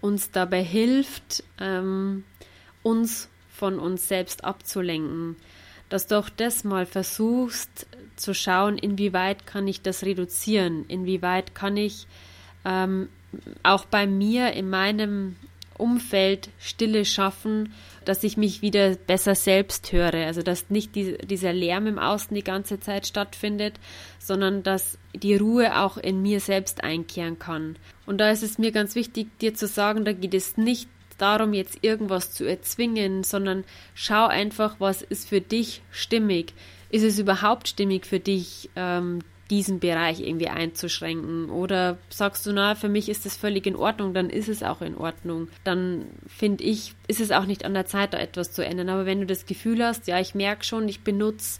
uns 0.00 0.30
dabei 0.30 0.62
hilft, 0.62 1.42
ähm, 1.58 2.24
uns 2.82 3.28
von 3.50 3.78
uns 3.78 4.08
selbst 4.08 4.44
abzulenken. 4.44 5.36
Dass 5.88 6.06
du 6.06 6.18
auch 6.18 6.28
das 6.28 6.64
mal 6.64 6.84
versuchst 6.84 7.86
zu 8.16 8.34
schauen, 8.34 8.76
inwieweit 8.76 9.46
kann 9.46 9.66
ich 9.68 9.82
das 9.82 10.02
reduzieren, 10.02 10.84
inwieweit 10.88 11.54
kann 11.54 11.76
ich 11.76 12.06
ähm, 12.64 13.08
auch 13.62 13.84
bei 13.84 14.06
mir 14.06 14.52
in 14.52 14.68
meinem 14.68 15.36
Umfeld 15.78 16.48
Stille 16.58 17.04
schaffen, 17.04 17.72
dass 18.04 18.24
ich 18.24 18.36
mich 18.36 18.62
wieder 18.62 18.96
besser 18.96 19.34
selbst 19.34 19.92
höre. 19.92 20.26
Also 20.26 20.42
dass 20.42 20.70
nicht 20.70 20.94
die, 20.94 21.18
dieser 21.18 21.52
Lärm 21.52 21.86
im 21.86 21.98
Außen 21.98 22.34
die 22.34 22.44
ganze 22.44 22.80
Zeit 22.80 23.06
stattfindet, 23.06 23.74
sondern 24.18 24.62
dass 24.62 24.98
die 25.14 25.36
Ruhe 25.36 25.78
auch 25.78 25.96
in 25.96 26.22
mir 26.22 26.40
selbst 26.40 26.84
einkehren 26.84 27.38
kann. 27.38 27.76
Und 28.06 28.18
da 28.18 28.30
ist 28.30 28.42
es 28.42 28.58
mir 28.58 28.72
ganz 28.72 28.94
wichtig, 28.94 29.28
dir 29.40 29.54
zu 29.54 29.66
sagen, 29.66 30.04
da 30.04 30.12
geht 30.12 30.34
es 30.34 30.56
nicht 30.56 30.88
darum, 31.18 31.54
jetzt 31.54 31.78
irgendwas 31.82 32.32
zu 32.32 32.44
erzwingen, 32.44 33.24
sondern 33.24 33.64
schau 33.94 34.26
einfach, 34.26 34.76
was 34.78 35.02
ist 35.02 35.28
für 35.28 35.40
dich 35.40 35.82
stimmig. 35.90 36.52
Ist 36.90 37.02
es 37.02 37.18
überhaupt 37.18 37.68
stimmig 37.68 38.06
für 38.06 38.20
dich, 38.20 38.70
ähm, 38.76 39.20
diesen 39.50 39.80
Bereich 39.80 40.20
irgendwie 40.20 40.48
einzuschränken? 40.48 41.50
Oder 41.50 41.98
sagst 42.08 42.46
du, 42.46 42.52
na, 42.52 42.74
für 42.74 42.88
mich 42.88 43.08
ist 43.08 43.26
das 43.26 43.36
völlig 43.36 43.66
in 43.66 43.76
Ordnung, 43.76 44.14
dann 44.14 44.30
ist 44.30 44.48
es 44.48 44.62
auch 44.62 44.80
in 44.80 44.96
Ordnung. 44.96 45.48
Dann 45.64 46.06
finde 46.26 46.64
ich, 46.64 46.94
ist 47.06 47.20
es 47.20 47.30
auch 47.30 47.46
nicht 47.46 47.64
an 47.64 47.74
der 47.74 47.86
Zeit, 47.86 48.14
da 48.14 48.18
etwas 48.18 48.52
zu 48.52 48.64
ändern. 48.64 48.88
Aber 48.88 49.06
wenn 49.06 49.20
du 49.20 49.26
das 49.26 49.46
Gefühl 49.46 49.84
hast, 49.84 50.06
ja, 50.06 50.20
ich 50.20 50.34
merke 50.34 50.64
schon, 50.64 50.88
ich 50.88 51.02
benutze, 51.02 51.58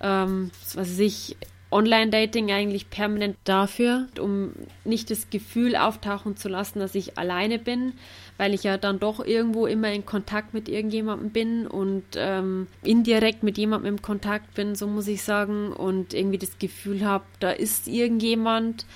ähm, 0.00 0.50
was 0.62 0.76
weiß 0.76 0.98
ich, 1.00 1.36
Online-Dating 1.74 2.52
eigentlich 2.52 2.88
permanent 2.88 3.36
dafür, 3.42 4.06
um 4.20 4.52
nicht 4.84 5.10
das 5.10 5.28
Gefühl 5.28 5.74
auftauchen 5.74 6.36
zu 6.36 6.48
lassen, 6.48 6.78
dass 6.78 6.94
ich 6.94 7.18
alleine 7.18 7.58
bin, 7.58 7.94
weil 8.38 8.54
ich 8.54 8.62
ja 8.62 8.78
dann 8.78 9.00
doch 9.00 9.18
irgendwo 9.24 9.66
immer 9.66 9.92
in 9.92 10.06
Kontakt 10.06 10.54
mit 10.54 10.68
irgendjemandem 10.68 11.30
bin 11.30 11.66
und 11.66 12.04
ähm, 12.14 12.68
indirekt 12.84 13.42
mit 13.42 13.58
jemandem 13.58 13.94
im 13.94 14.02
Kontakt 14.02 14.54
bin, 14.54 14.76
so 14.76 14.86
muss 14.86 15.08
ich 15.08 15.22
sagen, 15.24 15.72
und 15.72 16.14
irgendwie 16.14 16.38
das 16.38 16.60
Gefühl 16.60 17.04
habe, 17.04 17.24
da 17.40 17.50
ist 17.50 17.88
irgendjemand. 17.88 18.86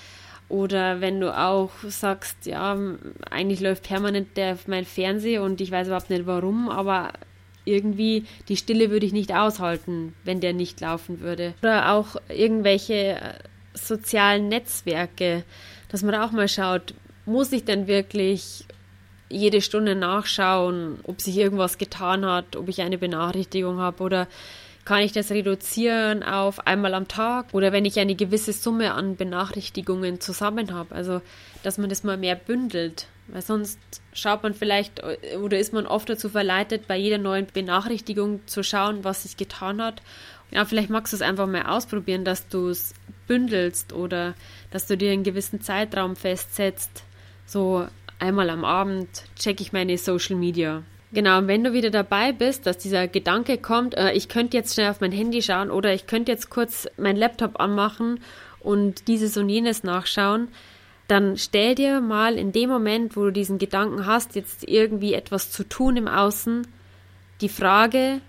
Oder 0.47 0.99
wenn 1.01 1.19
du 1.19 1.37
auch 1.37 1.71
sagst, 1.85 2.45
ja, 2.45 2.75
eigentlich 3.29 3.59
läuft 3.59 3.83
permanent 3.83 4.35
der, 4.37 4.57
mein 4.67 4.85
Fernseher 4.85 5.43
und 5.43 5.59
ich 5.59 5.69
weiß 5.69 5.87
überhaupt 5.87 6.09
nicht 6.09 6.25
warum, 6.25 6.69
aber 6.69 7.11
irgendwie 7.65 8.25
die 8.47 8.57
Stille 8.57 8.89
würde 8.89 9.05
ich 9.05 9.13
nicht 9.13 9.33
aushalten, 9.33 10.13
wenn 10.23 10.39
der 10.39 10.53
nicht 10.53 10.81
laufen 10.81 11.19
würde. 11.21 11.53
Oder 11.61 11.91
auch 11.93 12.15
irgendwelche 12.29 12.93
äh, 12.93 13.33
sozialen 13.73 14.47
Netzwerke, 14.47 15.43
dass 15.89 16.03
man 16.03 16.15
auch 16.15 16.31
mal 16.31 16.47
schaut, 16.47 16.93
muss 17.25 17.51
ich 17.51 17.65
denn 17.65 17.87
wirklich 17.87 18.65
jede 19.29 19.61
Stunde 19.61 19.95
nachschauen, 19.95 20.99
ob 21.03 21.21
sich 21.21 21.37
irgendwas 21.37 21.77
getan 21.77 22.25
hat, 22.25 22.55
ob 22.55 22.67
ich 22.67 22.81
eine 22.81 22.97
Benachrichtigung 22.97 23.79
habe 23.79 24.03
oder 24.03 24.27
kann 24.85 25.01
ich 25.01 25.11
das 25.11 25.29
reduzieren 25.29 26.23
auf 26.23 26.65
einmal 26.65 26.95
am 26.95 27.07
Tag 27.07 27.53
oder 27.53 27.71
wenn 27.71 27.85
ich 27.85 27.99
eine 27.99 28.15
gewisse 28.15 28.53
Summe 28.53 28.93
an 28.93 29.17
Benachrichtigungen 29.17 30.19
zusammen 30.19 30.73
habe. 30.73 30.95
Also, 30.95 31.21
dass 31.61 31.77
man 31.77 31.89
das 31.89 32.03
mal 32.03 32.17
mehr 32.17 32.35
bündelt. 32.35 33.05
Weil 33.31 33.41
sonst 33.41 33.79
schaut 34.13 34.43
man 34.43 34.53
vielleicht 34.53 35.01
oder 35.41 35.59
ist 35.59 35.73
man 35.73 35.85
oft 35.85 36.09
dazu 36.09 36.29
verleitet, 36.29 36.87
bei 36.87 36.97
jeder 36.97 37.17
neuen 37.17 37.47
Benachrichtigung 37.47 38.41
zu 38.47 38.63
schauen, 38.63 39.03
was 39.03 39.23
sich 39.23 39.37
getan 39.37 39.81
hat. 39.81 40.01
Ja, 40.51 40.65
vielleicht 40.65 40.89
magst 40.89 41.13
du 41.13 41.17
es 41.17 41.21
einfach 41.21 41.47
mal 41.47 41.63
ausprobieren, 41.63 42.25
dass 42.25 42.47
du 42.47 42.69
es 42.69 42.93
bündelst 43.27 43.93
oder 43.93 44.33
dass 44.71 44.87
du 44.87 44.97
dir 44.97 45.11
einen 45.11 45.23
gewissen 45.23 45.61
Zeitraum 45.61 46.15
festsetzt. 46.15 47.03
So 47.45 47.87
einmal 48.17 48.49
am 48.49 48.65
Abend 48.65 49.07
checke 49.37 49.61
ich 49.61 49.73
meine 49.73 49.97
Social 49.97 50.35
Media. 50.35 50.83
Genau, 51.11 51.39
und 51.39 51.47
wenn 51.47 51.63
du 51.63 51.73
wieder 51.73 51.89
dabei 51.89 52.31
bist, 52.33 52.67
dass 52.67 52.77
dieser 52.77 53.07
Gedanke 53.07 53.57
kommt, 53.57 53.97
äh, 53.97 54.11
ich 54.13 54.29
könnte 54.29 54.57
jetzt 54.57 54.75
schnell 54.75 54.91
auf 54.91 55.01
mein 55.01 55.11
Handy 55.11 55.41
schauen 55.41 55.71
oder 55.71 55.93
ich 55.93 56.05
könnte 56.05 56.31
jetzt 56.31 56.51
kurz 56.51 56.87
meinen 56.97 57.17
Laptop 57.17 57.59
anmachen 57.59 58.19
und 58.59 59.07
dieses 59.07 59.35
und 59.35 59.49
jenes 59.49 59.83
nachschauen, 59.83 60.49
dann 61.11 61.37
stell 61.37 61.75
dir 61.75 62.01
mal 62.01 62.37
in 62.37 62.51
dem 62.51 62.69
Moment, 62.69 63.15
wo 63.15 63.25
du 63.25 63.31
diesen 63.31 63.57
Gedanken 63.57 64.05
hast, 64.05 64.35
jetzt 64.35 64.67
irgendwie 64.67 65.13
etwas 65.13 65.51
zu 65.51 65.67
tun 65.67 65.97
im 65.97 66.07
Außen, 66.07 66.67
die 67.41 67.49
Frage, 67.49 68.21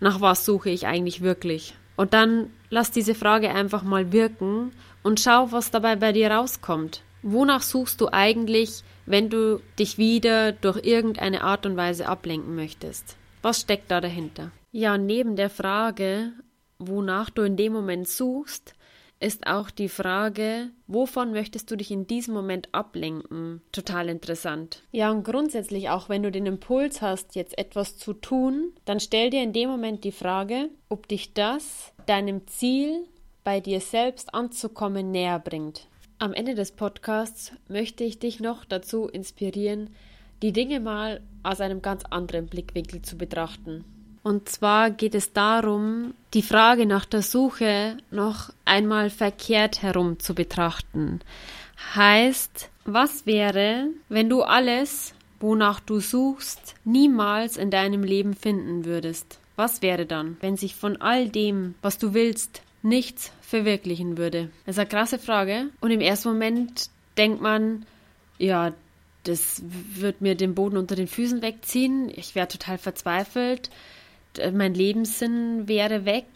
nach 0.00 0.20
was 0.20 0.44
suche 0.44 0.70
ich 0.70 0.86
eigentlich 0.86 1.20
wirklich? 1.22 1.74
Und 1.96 2.12
dann 2.12 2.50
lass 2.70 2.90
diese 2.90 3.14
Frage 3.14 3.50
einfach 3.50 3.82
mal 3.82 4.12
wirken 4.12 4.72
und 5.02 5.20
schau, 5.20 5.52
was 5.52 5.70
dabei 5.70 5.96
bei 5.96 6.12
dir 6.12 6.30
rauskommt. 6.30 7.02
Wonach 7.22 7.62
suchst 7.62 8.00
du 8.00 8.08
eigentlich, 8.12 8.82
wenn 9.06 9.30
du 9.30 9.60
dich 9.78 9.96
wieder 9.96 10.52
durch 10.52 10.84
irgendeine 10.84 11.42
Art 11.42 11.66
und 11.66 11.76
Weise 11.76 12.08
ablenken 12.08 12.54
möchtest? 12.54 13.16
Was 13.42 13.60
steckt 13.60 13.90
da 13.90 14.00
dahinter? 14.00 14.50
Ja, 14.72 14.98
neben 14.98 15.36
der 15.36 15.50
Frage, 15.50 16.32
wonach 16.78 17.30
du 17.30 17.42
in 17.42 17.56
dem 17.56 17.72
Moment 17.72 18.08
suchst, 18.08 18.74
ist 19.24 19.46
auch 19.46 19.70
die 19.70 19.88
Frage, 19.88 20.68
wovon 20.86 21.32
möchtest 21.32 21.70
du 21.70 21.76
dich 21.76 21.90
in 21.90 22.06
diesem 22.06 22.34
Moment 22.34 22.68
ablenken? 22.72 23.62
Total 23.72 24.10
interessant. 24.10 24.82
Ja, 24.92 25.10
und 25.10 25.24
grundsätzlich 25.24 25.88
auch, 25.88 26.10
wenn 26.10 26.22
du 26.22 26.30
den 26.30 26.44
Impuls 26.44 27.00
hast, 27.00 27.34
jetzt 27.34 27.56
etwas 27.56 27.96
zu 27.96 28.12
tun, 28.12 28.72
dann 28.84 29.00
stell 29.00 29.30
dir 29.30 29.42
in 29.42 29.54
dem 29.54 29.70
Moment 29.70 30.04
die 30.04 30.12
Frage, 30.12 30.68
ob 30.90 31.08
dich 31.08 31.32
das 31.32 31.94
deinem 32.06 32.46
Ziel, 32.46 33.06
bei 33.44 33.60
dir 33.60 33.80
selbst 33.80 34.34
anzukommen, 34.34 35.10
näher 35.10 35.38
bringt. 35.38 35.88
Am 36.18 36.34
Ende 36.34 36.54
des 36.54 36.72
Podcasts 36.72 37.52
möchte 37.66 38.04
ich 38.04 38.18
dich 38.18 38.40
noch 38.40 38.64
dazu 38.66 39.08
inspirieren, 39.08 39.90
die 40.42 40.52
Dinge 40.52 40.80
mal 40.80 41.22
aus 41.42 41.62
einem 41.62 41.80
ganz 41.80 42.04
anderen 42.10 42.46
Blickwinkel 42.46 43.00
zu 43.00 43.16
betrachten. 43.16 43.84
Und 44.24 44.48
zwar 44.48 44.90
geht 44.90 45.14
es 45.14 45.34
darum, 45.34 46.14
die 46.32 46.42
Frage 46.42 46.86
nach 46.86 47.04
der 47.04 47.20
Suche 47.20 47.98
noch 48.10 48.50
einmal 48.64 49.10
verkehrt 49.10 49.82
herum 49.82 50.18
zu 50.18 50.34
betrachten. 50.34 51.20
Heißt, 51.94 52.70
was 52.86 53.26
wäre, 53.26 53.88
wenn 54.08 54.30
du 54.30 54.42
alles, 54.42 55.14
wonach 55.40 55.78
du 55.78 56.00
suchst, 56.00 56.74
niemals 56.84 57.58
in 57.58 57.70
deinem 57.70 58.02
Leben 58.02 58.34
finden 58.34 58.86
würdest? 58.86 59.38
Was 59.56 59.82
wäre 59.82 60.06
dann, 60.06 60.38
wenn 60.40 60.56
sich 60.56 60.74
von 60.74 61.02
all 61.02 61.28
dem, 61.28 61.74
was 61.82 61.98
du 61.98 62.14
willst, 62.14 62.62
nichts 62.82 63.30
verwirklichen 63.42 64.16
würde? 64.16 64.48
Das 64.64 64.76
ist 64.76 64.78
eine 64.78 64.88
krasse 64.88 65.18
Frage. 65.18 65.66
Und 65.82 65.90
im 65.90 66.00
ersten 66.00 66.30
Moment 66.30 66.88
denkt 67.18 67.42
man, 67.42 67.84
ja, 68.38 68.72
das 69.24 69.62
wird 69.66 70.22
mir 70.22 70.34
den 70.34 70.54
Boden 70.54 70.78
unter 70.78 70.96
den 70.96 71.08
Füßen 71.08 71.42
wegziehen. 71.42 72.10
Ich 72.14 72.34
wäre 72.34 72.48
total 72.48 72.78
verzweifelt. 72.78 73.68
Äh, 74.38 74.52
mein 74.52 74.74
Lebenssinn 74.74 75.68
wäre 75.68 76.04
weg. 76.04 76.26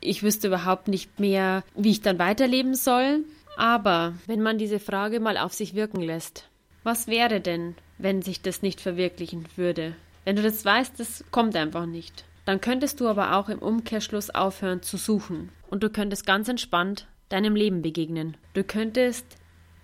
Ich 0.00 0.22
wüsste 0.22 0.48
überhaupt 0.48 0.88
nicht 0.88 1.20
mehr, 1.20 1.64
wie 1.74 1.90
ich 1.90 2.00
dann 2.00 2.18
weiterleben 2.18 2.74
soll. 2.74 3.24
Aber 3.56 4.14
wenn 4.26 4.42
man 4.42 4.58
diese 4.58 4.78
Frage 4.78 5.20
mal 5.20 5.38
auf 5.38 5.54
sich 5.54 5.74
wirken 5.74 6.02
lässt, 6.02 6.48
was 6.84 7.08
wäre 7.08 7.40
denn, 7.40 7.74
wenn 7.98 8.22
sich 8.22 8.42
das 8.42 8.62
nicht 8.62 8.80
verwirklichen 8.80 9.46
würde? 9.56 9.96
Wenn 10.24 10.36
du 10.36 10.42
das 10.42 10.64
weißt, 10.64 11.00
das 11.00 11.24
kommt 11.30 11.56
einfach 11.56 11.86
nicht. 11.86 12.24
Dann 12.44 12.60
könntest 12.60 13.00
du 13.00 13.08
aber 13.08 13.36
auch 13.36 13.48
im 13.48 13.58
Umkehrschluss 13.58 14.30
aufhören 14.30 14.82
zu 14.82 14.96
suchen. 14.96 15.50
Und 15.68 15.82
du 15.82 15.90
könntest 15.90 16.26
ganz 16.26 16.48
entspannt 16.48 17.08
deinem 17.28 17.56
Leben 17.56 17.82
begegnen. 17.82 18.36
Du 18.54 18.62
könntest 18.62 19.26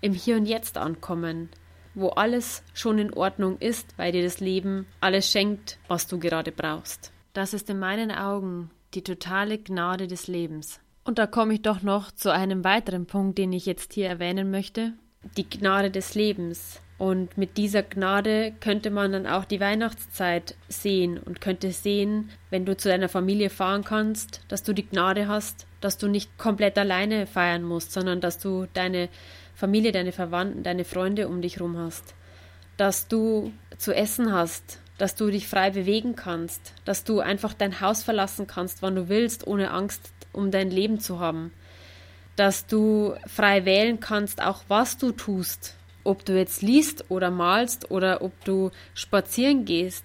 im 0.00 0.12
Hier 0.12 0.36
und 0.36 0.46
Jetzt 0.46 0.78
ankommen, 0.78 1.48
wo 1.94 2.10
alles 2.10 2.62
schon 2.74 2.98
in 2.98 3.12
Ordnung 3.12 3.58
ist, 3.58 3.96
weil 3.96 4.12
dir 4.12 4.22
das 4.22 4.40
Leben 4.40 4.86
alles 5.00 5.30
schenkt, 5.30 5.78
was 5.88 6.06
du 6.06 6.18
gerade 6.18 6.52
brauchst. 6.52 7.12
Das 7.32 7.54
ist 7.54 7.70
in 7.70 7.78
meinen 7.78 8.10
Augen 8.10 8.70
die 8.92 9.02
totale 9.02 9.56
Gnade 9.56 10.06
des 10.06 10.26
Lebens. 10.26 10.80
Und 11.02 11.18
da 11.18 11.26
komme 11.26 11.54
ich 11.54 11.62
doch 11.62 11.82
noch 11.82 12.12
zu 12.12 12.30
einem 12.30 12.62
weiteren 12.62 13.06
Punkt, 13.06 13.38
den 13.38 13.52
ich 13.54 13.64
jetzt 13.64 13.94
hier 13.94 14.08
erwähnen 14.08 14.50
möchte. 14.50 14.92
Die 15.38 15.48
Gnade 15.48 15.90
des 15.90 16.14
Lebens. 16.14 16.82
Und 16.98 17.38
mit 17.38 17.56
dieser 17.56 17.82
Gnade 17.82 18.52
könnte 18.60 18.90
man 18.90 19.12
dann 19.12 19.26
auch 19.26 19.46
die 19.46 19.60
Weihnachtszeit 19.60 20.56
sehen 20.68 21.18
und 21.18 21.40
könnte 21.40 21.72
sehen, 21.72 22.30
wenn 22.50 22.66
du 22.66 22.76
zu 22.76 22.88
deiner 22.88 23.08
Familie 23.08 23.48
fahren 23.48 23.82
kannst, 23.82 24.42
dass 24.48 24.62
du 24.62 24.74
die 24.74 24.86
Gnade 24.86 25.26
hast, 25.26 25.66
dass 25.80 25.96
du 25.96 26.08
nicht 26.08 26.36
komplett 26.36 26.76
alleine 26.76 27.26
feiern 27.26 27.64
musst, 27.64 27.92
sondern 27.92 28.20
dass 28.20 28.38
du 28.38 28.66
deine 28.74 29.08
Familie, 29.54 29.90
deine 29.90 30.12
Verwandten, 30.12 30.62
deine 30.62 30.84
Freunde 30.84 31.28
um 31.28 31.40
dich 31.40 31.56
herum 31.56 31.78
hast, 31.78 32.14
dass 32.76 33.08
du 33.08 33.52
zu 33.78 33.94
essen 33.94 34.32
hast, 34.32 34.81
dass 34.98 35.14
du 35.14 35.30
dich 35.30 35.48
frei 35.48 35.70
bewegen 35.70 36.16
kannst, 36.16 36.74
dass 36.84 37.04
du 37.04 37.20
einfach 37.20 37.54
dein 37.54 37.80
Haus 37.80 38.02
verlassen 38.02 38.46
kannst, 38.46 38.82
wann 38.82 38.94
du 38.94 39.08
willst, 39.08 39.46
ohne 39.46 39.70
Angst 39.70 40.12
um 40.32 40.50
dein 40.50 40.70
Leben 40.70 41.00
zu 41.00 41.18
haben, 41.18 41.52
dass 42.36 42.66
du 42.66 43.14
frei 43.26 43.64
wählen 43.64 44.00
kannst, 44.00 44.42
auch 44.42 44.62
was 44.68 44.98
du 44.98 45.12
tust, 45.12 45.76
ob 46.04 46.24
du 46.24 46.36
jetzt 46.36 46.62
liest 46.62 47.10
oder 47.10 47.30
malst 47.30 47.90
oder 47.90 48.22
ob 48.22 48.44
du 48.44 48.70
spazieren 48.94 49.64
gehst, 49.64 50.04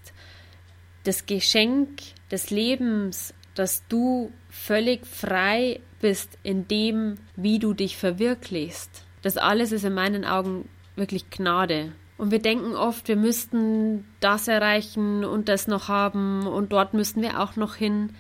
das 1.04 1.26
Geschenk 1.26 2.02
des 2.32 2.50
Lebens, 2.50 3.34
dass 3.56 3.88
du 3.88 4.32
völlig 4.50 5.06
frei 5.08 5.80
bist 6.00 6.38
in 6.43 6.67
dem, 6.67 7.17
wie 7.36 7.60
du 7.60 7.73
dich 7.73 7.97
verwirklichst. 7.97 9.04
Das 9.21 9.38
alles 9.38 9.71
ist 9.71 9.84
in 9.84 9.93
meinen 9.93 10.26
Augen 10.26 10.69
wirklich 10.95 11.30
Gnade. 11.30 11.93
Und 12.17 12.32
wir 12.32 12.39
denken 12.39 12.75
oft, 12.75 13.08
wir 13.08 13.15
müssten 13.15 14.06
das 14.19 14.47
erreichen 14.47 15.23
und 15.23 15.49
das 15.49 15.67
noch 15.67 15.88
haben 15.88 16.47
und 16.47 16.71
dort 16.71 16.93
müssten 16.93 17.21
wir 17.21 17.39
auch 17.39 17.56
noch 17.56 17.75
hin. 17.75 18.15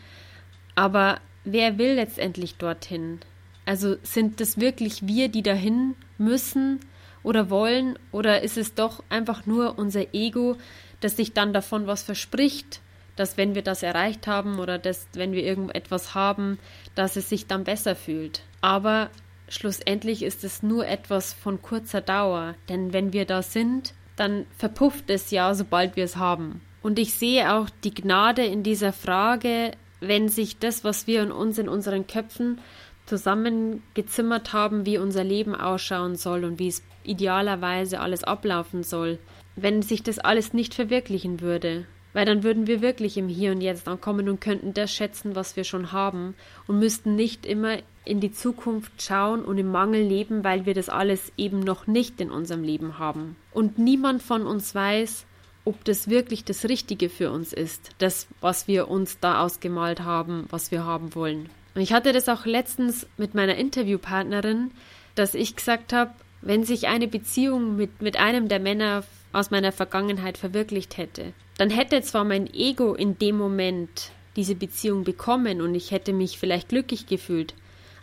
Aber 0.75 1.19
wer 1.43 1.77
will 1.77 1.95
letztendlich 1.95 2.57
dorthin? 2.57 3.19
Also 3.65 3.95
sind 4.03 4.39
es 4.39 4.59
wirklich 4.59 5.07
wir, 5.07 5.29
die 5.29 5.43
dahin 5.43 5.95
müssen? 6.17 6.79
oder 7.27 7.49
wollen 7.49 7.99
oder 8.13 8.41
ist 8.41 8.57
es 8.57 8.73
doch 8.73 9.03
einfach 9.09 9.45
nur 9.45 9.77
unser 9.77 10.13
Ego, 10.13 10.55
das 11.01 11.17
sich 11.17 11.33
dann 11.33 11.51
davon 11.51 11.85
was 11.85 12.01
verspricht, 12.01 12.79
dass 13.17 13.35
wenn 13.35 13.53
wir 13.53 13.63
das 13.63 13.83
erreicht 13.83 14.27
haben 14.27 14.59
oder 14.59 14.79
dass 14.79 15.07
wenn 15.13 15.33
wir 15.33 15.43
irgendetwas 15.43 16.15
haben, 16.15 16.57
dass 16.95 17.17
es 17.17 17.27
sich 17.27 17.45
dann 17.45 17.65
besser 17.65 17.97
fühlt. 17.97 18.43
Aber 18.61 19.09
schlussendlich 19.47 20.23
ist 20.23 20.43
es 20.43 20.63
nur 20.63 20.87
etwas 20.87 21.33
von 21.33 21.61
kurzer 21.61 22.01
Dauer, 22.01 22.55
denn 22.69 22.93
wenn 22.93 23.13
wir 23.13 23.25
da 23.25 23.41
sind, 23.41 23.93
dann 24.15 24.45
verpufft 24.57 25.09
es 25.09 25.31
ja, 25.31 25.53
sobald 25.53 25.95
wir 25.95 26.03
es 26.03 26.17
haben. 26.17 26.61
Und 26.81 26.99
ich 26.99 27.13
sehe 27.13 27.53
auch 27.53 27.69
die 27.83 27.93
Gnade 27.93 28.45
in 28.45 28.63
dieser 28.63 28.93
Frage, 28.93 29.71
wenn 29.99 30.29
sich 30.29 30.59
das, 30.59 30.83
was 30.83 31.07
wir 31.07 31.21
in 31.23 31.31
uns 31.31 31.57
in 31.57 31.69
unseren 31.69 32.07
Köpfen 32.07 32.59
zusammengezimmert 33.05 34.53
haben, 34.53 34.85
wie 34.85 34.97
unser 34.97 35.23
Leben 35.23 35.55
ausschauen 35.55 36.15
soll 36.15 36.43
und 36.43 36.59
wie 36.59 36.67
es 36.67 36.83
idealerweise 37.03 37.99
alles 37.99 38.23
ablaufen 38.23 38.83
soll, 38.83 39.17
wenn 39.55 39.81
sich 39.81 40.03
das 40.03 40.19
alles 40.19 40.53
nicht 40.53 40.73
verwirklichen 40.73 41.39
würde. 41.39 41.85
Weil 42.17 42.25
dann 42.25 42.41
würden 42.41 42.65
wir 42.65 42.81
wirklich 42.81 43.15
im 43.19 43.27
Hier 43.27 43.51
und 43.51 43.61
Jetzt 43.61 43.87
ankommen 43.87 44.27
und 44.27 44.41
könnten 44.41 44.73
das 44.73 44.91
schätzen, 44.91 45.35
was 45.35 45.55
wir 45.55 45.63
schon 45.63 45.91
haben 45.91 46.33
und 46.65 46.79
müssten 46.79 47.15
nicht 47.15 47.45
immer 47.45 47.77
in 48.05 48.19
die 48.19 48.31
Zukunft 48.31 49.03
schauen 49.03 49.45
und 49.45 49.59
im 49.59 49.71
Mangel 49.71 50.01
leben, 50.01 50.43
weil 50.43 50.65
wir 50.65 50.73
das 50.73 50.89
alles 50.89 51.31
eben 51.37 51.59
noch 51.59 51.85
nicht 51.85 52.19
in 52.19 52.31
unserem 52.31 52.63
Leben 52.63 52.97
haben. 52.97 53.35
Und 53.51 53.77
niemand 53.77 54.23
von 54.23 54.47
uns 54.47 54.73
weiß, 54.73 55.27
ob 55.63 55.85
das 55.85 56.09
wirklich 56.09 56.43
das 56.43 56.65
Richtige 56.67 57.09
für 57.09 57.29
uns 57.29 57.53
ist, 57.53 57.91
das, 57.99 58.25
was 58.41 58.67
wir 58.67 58.87
uns 58.87 59.19
da 59.19 59.41
ausgemalt 59.41 59.99
haben, 59.99 60.47
was 60.49 60.71
wir 60.71 60.85
haben 60.85 61.13
wollen. 61.13 61.49
Und 61.75 61.81
ich 61.81 61.93
hatte 61.93 62.13
das 62.13 62.29
auch 62.29 62.47
letztens 62.47 63.05
mit 63.17 63.35
meiner 63.35 63.57
Interviewpartnerin, 63.57 64.71
dass 65.13 65.35
ich 65.35 65.55
gesagt 65.55 65.93
habe, 65.93 66.15
wenn 66.41 66.63
sich 66.63 66.87
eine 66.87 67.07
Beziehung 67.07 67.75
mit, 67.75 68.01
mit 68.01 68.17
einem 68.17 68.47
der 68.47 68.59
Männer 68.59 69.03
aus 69.33 69.51
meiner 69.51 69.71
Vergangenheit 69.71 70.37
verwirklicht 70.37 70.97
hätte, 70.97 71.33
dann 71.57 71.69
hätte 71.69 72.01
zwar 72.01 72.23
mein 72.23 72.51
Ego 72.53 72.93
in 72.93 73.17
dem 73.17 73.37
Moment 73.37 74.11
diese 74.35 74.55
Beziehung 74.55 75.03
bekommen 75.03 75.61
und 75.61 75.75
ich 75.75 75.91
hätte 75.91 76.13
mich 76.13 76.37
vielleicht 76.37 76.69
glücklich 76.69 77.07
gefühlt, 77.07 77.53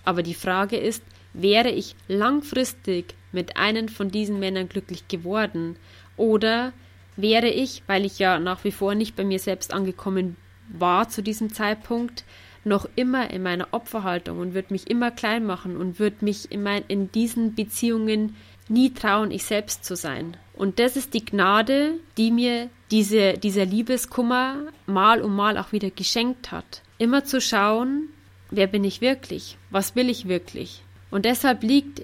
aber 0.05 0.23
die 0.23 0.35
Frage 0.35 0.77
ist, 0.77 1.03
wäre 1.33 1.71
ich 1.71 1.97
langfristig 2.09 3.15
mit 3.33 3.57
einem 3.57 3.89
von 3.89 4.11
diesen 4.11 4.39
Männern 4.39 4.69
glücklich 4.69 5.09
geworden 5.09 5.77
oder 6.17 6.73
wäre 7.17 7.49
ich, 7.49 7.83
weil 7.87 8.05
ich 8.05 8.19
ja 8.19 8.39
nach 8.39 8.65
wie 8.65 8.73
vor 8.73 8.95
nicht 8.95 9.17
bei 9.17 9.25
mir 9.25 9.39
selbst 9.39 9.73
angekommen 9.73 10.37
war 10.69 11.09
zu 11.09 11.23
diesem 11.23 11.53
Zeitpunkt, 11.53 12.25
noch 12.65 12.89
immer 12.97 13.31
in 13.31 13.43
meiner 13.43 13.69
Opferhaltung 13.73 14.39
und 14.39 14.55
würde 14.55 14.73
mich 14.73 14.89
immer 14.91 15.11
klein 15.11 15.45
machen 15.45 15.77
und 15.77 15.99
würde 15.99 16.25
mich 16.25 16.51
in, 16.51 16.63
mein, 16.63 16.83
in 16.89 17.13
diesen 17.13 17.55
Beziehungen 17.55 18.37
nie 18.69 18.93
trauen, 18.95 19.31
ich 19.31 19.45
selbst 19.45 19.85
zu 19.85 19.97
sein. 19.97 20.37
Und 20.57 20.79
das 20.79 20.97
ist 20.97 21.15
die 21.15 21.25
Gnade, 21.25 21.95
die 22.17 22.31
mir 22.31 22.71
diese, 22.91 23.35
dieser 23.35 23.65
Liebeskummer 23.65 24.69
mal 24.87 25.21
um 25.21 25.35
mal 25.35 25.59
auch 25.59 25.73
wieder 25.73 25.91
geschenkt 25.91 26.53
hat. 26.53 26.83
Immer 26.99 27.25
zu 27.25 27.41
schauen, 27.41 28.09
wer 28.51 28.69
bin 28.69 28.85
ich 28.85 29.01
wirklich? 29.01 29.59
Was 29.71 29.97
will 29.97 30.09
ich 30.09 30.29
wirklich? 30.29 30.83
Und 31.11 31.25
deshalb 31.25 31.63
liegt 31.63 32.03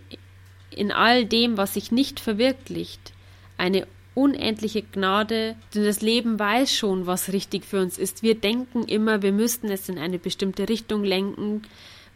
in 0.70 0.92
all 0.92 1.24
dem, 1.24 1.56
was 1.56 1.74
sich 1.74 1.92
nicht 1.92 2.20
verwirklicht, 2.20 3.12
eine 3.56 3.86
unendliche 4.14 4.82
Gnade, 4.82 5.56
denn 5.74 5.84
das 5.84 6.00
Leben 6.00 6.38
weiß 6.38 6.74
schon, 6.74 7.06
was 7.06 7.32
richtig 7.32 7.64
für 7.64 7.80
uns 7.80 7.98
ist. 7.98 8.22
Wir 8.22 8.34
denken 8.34 8.84
immer, 8.84 9.22
wir 9.22 9.32
müssten 9.32 9.68
es 9.68 9.88
in 9.88 9.98
eine 9.98 10.18
bestimmte 10.18 10.68
Richtung 10.68 11.04
lenken, 11.04 11.62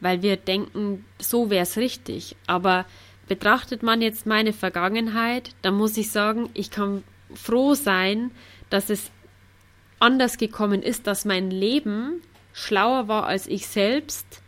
weil 0.01 0.23
wir 0.23 0.37
denken, 0.37 1.05
so 1.21 1.51
wäre 1.51 1.63
es 1.63 1.77
richtig. 1.77 2.37
Aber 2.47 2.85
betrachtet 3.29 3.83
man 3.83 4.03
jetzt 4.03 4.27
meine 4.27 4.53
Vergangenheit, 4.53 5.51
dann 5.63 5.75
muss 5.75 5.97
ich 5.97 6.11
sagen, 6.11 6.51
ich 6.55 6.71
kann 6.71 7.03
froh 7.35 7.75
sein, 7.75 8.31
dass 8.71 8.91
es 8.91 9.11
anders 9.99 10.39
gekommen 10.39 10.83
ist, 10.83 11.07
dass 11.07 11.25
mein 11.25 11.51
Leben 11.51 12.23
schlauer 12.53 13.09
war 13.09 13.27
als 13.27 13.47
ich 13.47 13.67
selbst, 13.67 14.43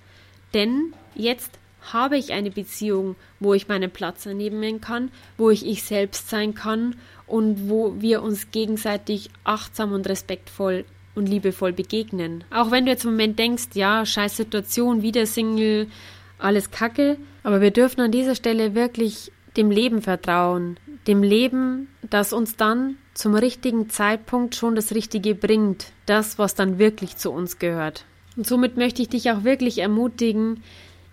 denn 0.54 0.92
jetzt 1.14 1.58
habe 1.92 2.18
ich 2.18 2.32
eine 2.32 2.50
Beziehung, 2.50 3.16
wo 3.40 3.54
ich 3.54 3.68
meinen 3.68 3.90
Platz 3.90 4.26
annehmen 4.26 4.80
kann, 4.80 5.10
wo 5.36 5.50
ich 5.50 5.66
ich 5.66 5.82
selbst 5.84 6.28
sein 6.28 6.54
kann 6.54 6.96
und 7.26 7.68
wo 7.68 8.00
wir 8.00 8.22
uns 8.22 8.50
gegenseitig 8.50 9.30
achtsam 9.44 9.92
und 9.92 10.08
respektvoll 10.08 10.84
und 11.14 11.26
liebevoll 11.26 11.72
begegnen. 11.72 12.44
Auch 12.50 12.70
wenn 12.70 12.84
du 12.84 12.92
jetzt 12.92 13.04
im 13.04 13.12
Moment 13.12 13.38
denkst, 13.38 13.68
ja, 13.74 14.04
scheiß 14.04 14.36
Situation, 14.36 15.02
wieder 15.02 15.26
Single, 15.26 15.88
alles 16.38 16.70
Kacke, 16.70 17.18
aber 17.46 17.60
wir 17.60 17.70
dürfen 17.70 18.00
an 18.00 18.10
dieser 18.10 18.34
Stelle 18.34 18.74
wirklich 18.74 19.30
dem 19.56 19.70
Leben 19.70 20.02
vertrauen, 20.02 20.80
dem 21.06 21.22
Leben, 21.22 21.86
das 22.10 22.32
uns 22.32 22.56
dann 22.56 22.96
zum 23.14 23.36
richtigen 23.36 23.88
Zeitpunkt 23.88 24.56
schon 24.56 24.74
das 24.74 24.92
Richtige 24.92 25.36
bringt, 25.36 25.92
das, 26.06 26.40
was 26.40 26.56
dann 26.56 26.80
wirklich 26.80 27.18
zu 27.18 27.30
uns 27.30 27.60
gehört. 27.60 28.04
Und 28.36 28.48
somit 28.48 28.76
möchte 28.76 29.00
ich 29.00 29.10
dich 29.10 29.30
auch 29.30 29.44
wirklich 29.44 29.78
ermutigen, 29.78 30.64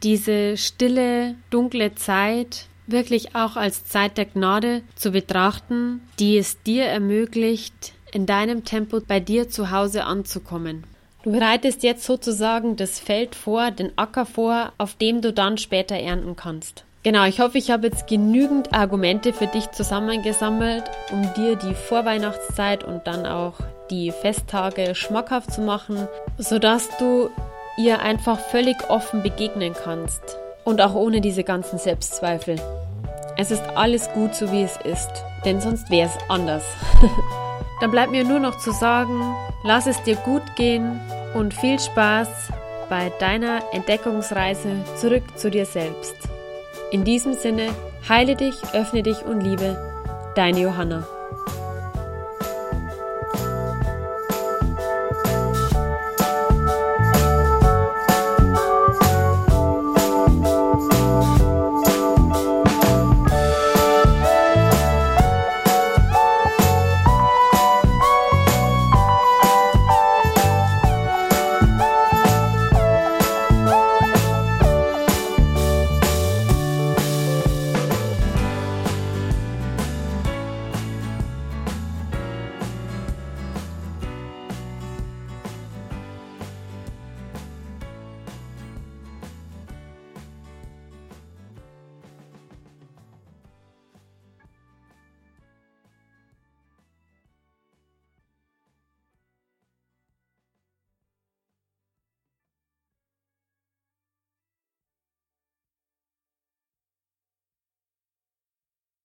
diese 0.02 0.58
stille, 0.58 1.36
dunkle 1.52 1.94
Zeit 1.94 2.66
wirklich 2.88 3.36
auch 3.36 3.56
als 3.56 3.86
Zeit 3.86 4.18
der 4.18 4.26
Gnade 4.26 4.82
zu 4.96 5.12
betrachten, 5.12 6.02
die 6.18 6.40
es 6.40 6.64
dir 6.64 6.86
ermöglicht, 6.86 7.94
in 8.12 8.26
deinem 8.26 8.64
Tempo 8.64 9.02
bei 9.08 9.20
dir 9.20 9.50
zu 9.50 9.70
Hause 9.70 10.06
anzukommen. 10.06 10.84
Du 11.24 11.32
bereitest 11.32 11.84
jetzt 11.84 12.04
sozusagen 12.04 12.76
das 12.76 13.00
Feld 13.00 13.34
vor, 13.34 13.72
den 13.72 13.98
Acker 13.98 14.26
vor, 14.26 14.74
auf 14.78 14.96
dem 14.96 15.22
du 15.22 15.32
dann 15.32 15.58
später 15.58 15.96
ernten 15.96 16.36
kannst. 16.36 16.84
Genau, 17.04 17.24
ich 17.24 17.40
hoffe, 17.40 17.58
ich 17.58 17.72
habe 17.72 17.88
jetzt 17.88 18.08
genügend 18.08 18.74
Argumente 18.74 19.32
für 19.32 19.48
dich 19.48 19.72
zusammengesammelt, 19.72 20.84
um 21.14 21.34
dir 21.34 21.56
die 21.56 21.76
Vorweihnachtszeit 21.76 22.84
und 22.84 23.08
dann 23.08 23.26
auch 23.26 23.54
die 23.90 24.12
Festtage 24.12 24.96
schmackhaft 24.96 25.54
zu 25.54 25.62
machen, 25.62 26.10
sodass 26.38 26.90
du 26.98 27.30
ihr 27.78 28.02
einfach 28.02 28.40
völlig 28.40 28.90
offen 28.90 29.24
begegnen 29.24 29.74
kannst. 29.82 30.38
Und 30.66 30.82
auch 30.82 30.94
ohne 30.94 31.22
diese 31.22 31.46
ganzen 31.46 31.80
Selbstzweifel. 31.80 32.58
Es 33.38 33.50
ist 33.50 33.64
alles 33.76 34.10
gut, 34.12 34.36
so 34.36 34.52
wie 34.52 34.64
es 34.64 34.78
ist, 34.84 35.10
denn 35.46 35.62
sonst 35.62 35.90
wäre 35.90 36.10
es 36.10 36.30
anders. 36.30 36.66
Dann 37.80 37.92
bleibt 37.92 38.12
mir 38.12 38.26
nur 38.26 38.40
noch 38.40 38.60
zu 38.60 38.72
sagen, 38.72 39.36
lass 39.64 39.88
es 39.88 40.02
dir 40.04 40.16
gut 40.18 40.44
gehen 40.56 41.00
und 41.34 41.54
viel 41.54 41.80
Spaß 41.80 42.50
bei 42.90 43.12
deiner 43.20 43.62
Entdeckungsreise 43.74 44.84
zurück 44.98 45.24
zu 45.36 45.50
dir 45.50 45.66
selbst. 45.66 46.16
In 46.92 47.04
diesem 47.04 47.34
Sinne, 47.34 47.70
heile 48.08 48.36
dich, 48.36 48.56
öffne 48.74 49.04
dich 49.04 49.24
und 49.24 49.42
liebe, 49.42 50.34
deine 50.36 50.60
Johanna. 50.60 51.08